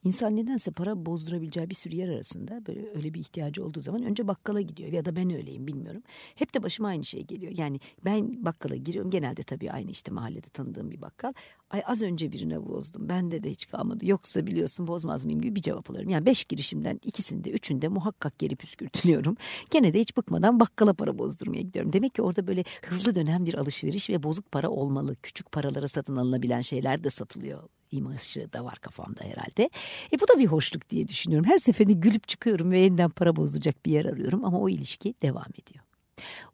İnsan 0.04 0.36
nedense 0.36 0.70
para 0.70 1.06
bozdurabileceği 1.06 1.70
bir 1.70 1.74
sürü 1.74 1.96
yer 1.96 2.08
arasında 2.08 2.66
böyle 2.66 2.90
öyle 2.94 3.14
bir 3.14 3.20
ihtiyacı 3.20 3.64
olduğu 3.64 3.80
zaman 3.80 4.02
önce 4.02 4.28
bakkala 4.28 4.60
gidiyor 4.60 4.92
ya 4.92 5.04
da 5.04 5.16
ben 5.16 5.34
öyleyim 5.34 5.66
bilmiyorum. 5.66 6.02
Hep 6.34 6.54
de 6.54 6.62
başıma 6.62 6.88
aynı 6.88 7.04
şey 7.04 7.22
geliyor. 7.22 7.52
Yani 7.56 7.80
ben 8.04 8.44
bakkala 8.44 8.76
giriyorum 8.76 9.10
genelde 9.10 9.42
tabii 9.42 9.72
aynı 9.72 9.90
işte 9.90 10.12
mahallede 10.12 10.48
tanıdığım 10.48 10.90
bir 10.90 11.02
bakkal. 11.02 11.32
Ay 11.70 11.82
az 11.86 12.02
önce 12.02 12.32
birine 12.32 12.66
bozdum 12.66 13.08
bende 13.08 13.42
de 13.42 13.50
hiç 13.50 13.66
kalmadı 13.66 14.06
yoksa 14.06 14.46
biliyorsun 14.46 14.86
bozmaz 14.86 15.24
mıyım 15.24 15.40
gibi 15.40 15.56
bir 15.56 15.62
cevap 15.62 15.90
alıyorum. 15.90 16.10
Yani 16.10 16.26
beş 16.26 16.44
girişimden 16.44 17.00
ikisinde 17.04 17.50
üçünde 17.50 17.88
muhakkak 17.88 18.38
geri 18.38 18.56
püskürtülüyorum. 18.56 19.36
Gene 19.70 19.94
de 19.94 20.00
hiç 20.00 20.16
bıkmadan 20.16 20.60
bakkala 20.60 20.92
para 20.94 21.18
bozdurmaya 21.18 21.62
gidiyorum. 21.62 21.92
Demek 21.92 22.14
ki 22.14 22.22
orada 22.22 22.46
böyle 22.46 22.64
hızlı 22.84 23.14
dönen 23.14 23.46
bir 23.46 23.54
alışveriş 23.54 24.10
ve 24.10 24.22
bozuk 24.22 24.52
para 24.52 24.70
olmalı. 24.70 25.16
Küçük 25.22 25.52
paralara 25.52 25.88
satın 25.88 26.16
alınabilen 26.16 26.60
şeyler 26.60 27.04
de 27.04 27.10
satılıyor 27.10 27.68
imajı 27.92 28.52
da 28.52 28.64
var 28.64 28.78
kafamda 28.78 29.24
herhalde. 29.24 29.70
E 30.14 30.20
bu 30.20 30.28
da 30.28 30.38
bir 30.38 30.46
hoşluk 30.46 30.90
diye 30.90 31.08
düşünüyorum. 31.08 31.50
Her 31.50 31.58
seferinde 31.58 31.92
gülüp 31.92 32.28
çıkıyorum 32.28 32.70
ve 32.70 32.78
yeniden 32.78 33.10
para 33.10 33.36
bozacak 33.36 33.86
bir 33.86 33.92
yer 33.92 34.04
arıyorum 34.04 34.44
ama 34.44 34.60
o 34.60 34.68
ilişki 34.68 35.14
devam 35.22 35.48
ediyor. 35.62 35.84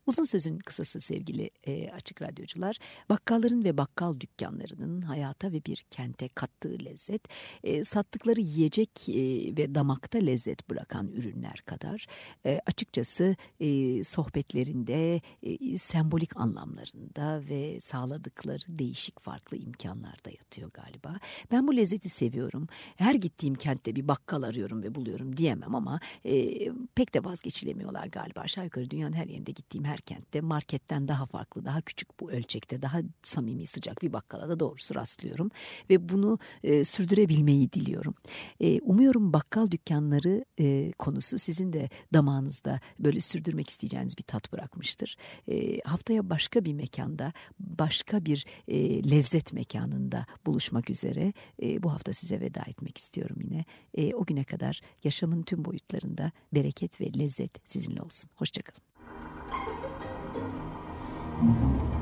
Uzun 0.09 0.25
sözün 0.25 0.59
kısası 0.59 1.01
sevgili 1.01 1.51
e, 1.67 1.91
açık 1.91 2.23
radyocular, 2.23 2.79
bakkalların 3.09 3.65
ve 3.65 3.79
bakkal 3.79 4.21
dükkanlarının 4.21 5.01
hayata 5.01 5.53
ve 5.53 5.65
bir 5.65 5.85
kente 5.91 6.29
kattığı 6.29 6.79
lezzet, 6.85 7.23
e, 7.65 7.85
sattıkları 7.85 8.41
yiyecek 8.41 9.09
e, 9.09 9.15
ve 9.57 9.75
damakta 9.75 10.19
lezzet 10.19 10.71
bırakan 10.71 11.09
ürünler 11.09 11.63
kadar 11.67 12.07
e, 12.47 12.61
açıkçası 12.67 13.37
e, 13.61 14.05
sohbetlerinde, 14.05 15.21
e, 15.43 15.79
sembolik 15.79 16.37
anlamlarında 16.37 17.49
ve 17.49 17.81
sağladıkları 17.81 18.79
değişik 18.79 19.21
farklı 19.21 19.57
imkanlarda 19.57 20.31
yatıyor 20.31 20.71
galiba. 20.71 21.19
Ben 21.51 21.69
bu 21.69 21.77
lezzeti 21.77 22.09
seviyorum. 22.09 22.67
Her 22.97 23.15
gittiğim 23.15 23.55
kentte 23.55 23.97
bir 23.97 24.09
bakkal 24.09 24.43
arıyorum 24.43 24.83
ve 24.83 24.95
buluyorum 24.95 25.37
diyemem 25.37 25.75
ama 25.75 26.01
e, 26.25 26.69
pek 26.95 27.15
de 27.15 27.25
vazgeçilemiyorlar 27.25 28.07
galiba. 28.07 28.41
Aşağı 28.41 28.65
yukarı 28.65 28.91
dünyanın 28.91 29.13
her 29.13 29.27
yerinde 29.27 29.53
gittiğim 29.53 29.85
her 29.85 29.98
kentte 30.03 30.41
marketten 30.41 31.09
daha 31.09 31.27
farklı, 31.27 31.65
daha 31.65 31.81
küçük 31.81 32.21
bu 32.21 32.33
ölçekte, 32.33 32.83
daha 32.83 33.01
samimi 33.23 33.67
sıcak 33.67 34.03
bir 34.03 34.13
bakkala 34.13 34.49
da 34.49 34.61
doğrusu 34.61 34.95
rastlıyorum. 34.95 35.51
Ve 35.91 36.09
bunu 36.09 36.39
e, 36.65 36.85
sürdürebilmeyi 36.85 37.73
diliyorum. 37.73 38.15
E, 38.61 38.81
umuyorum 38.81 39.33
bakkal 39.33 39.71
dükkanları 39.71 40.45
e, 40.61 40.93
konusu 40.93 41.39
sizin 41.39 41.73
de 41.73 41.89
damağınızda 42.15 42.81
böyle 42.99 43.21
sürdürmek 43.21 43.71
isteyeceğiniz 43.71 44.19
bir 44.19 44.23
tat 44.23 44.53
bırakmıştır. 44.53 45.17
E, 45.49 45.81
haftaya 45.81 46.31
başka 46.31 46.65
bir 46.65 46.73
mekanda, 46.73 47.33
başka 47.61 48.25
bir 48.25 48.47
e, 48.69 49.11
lezzet 49.11 49.53
mekanında 49.53 50.27
buluşmak 50.47 50.91
üzere 50.91 51.33
e, 51.63 51.83
bu 51.83 51.93
hafta 51.93 52.13
size 52.13 52.41
veda 52.41 52.61
etmek 52.61 52.99
istiyorum 52.99 53.37
yine. 53.41 53.65
E, 53.95 54.15
o 54.15 54.25
güne 54.25 54.45
kadar 54.45 54.81
yaşamın 55.05 55.43
tüm 55.43 55.65
boyutlarında 55.65 56.33
bereket 56.55 57.01
ve 57.01 57.19
lezzet 57.19 57.69
sizinle 57.69 58.03
olsun. 58.03 58.31
Hoşçakalın. 58.35 58.88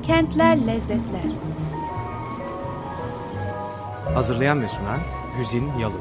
Kentler 0.02 0.66
Lezzetler 0.66 1.32
Hazırlayan 4.14 4.62
ve 4.62 4.68
sunan 4.68 5.00
Güzin 5.38 5.70
Yalın. 5.80 6.00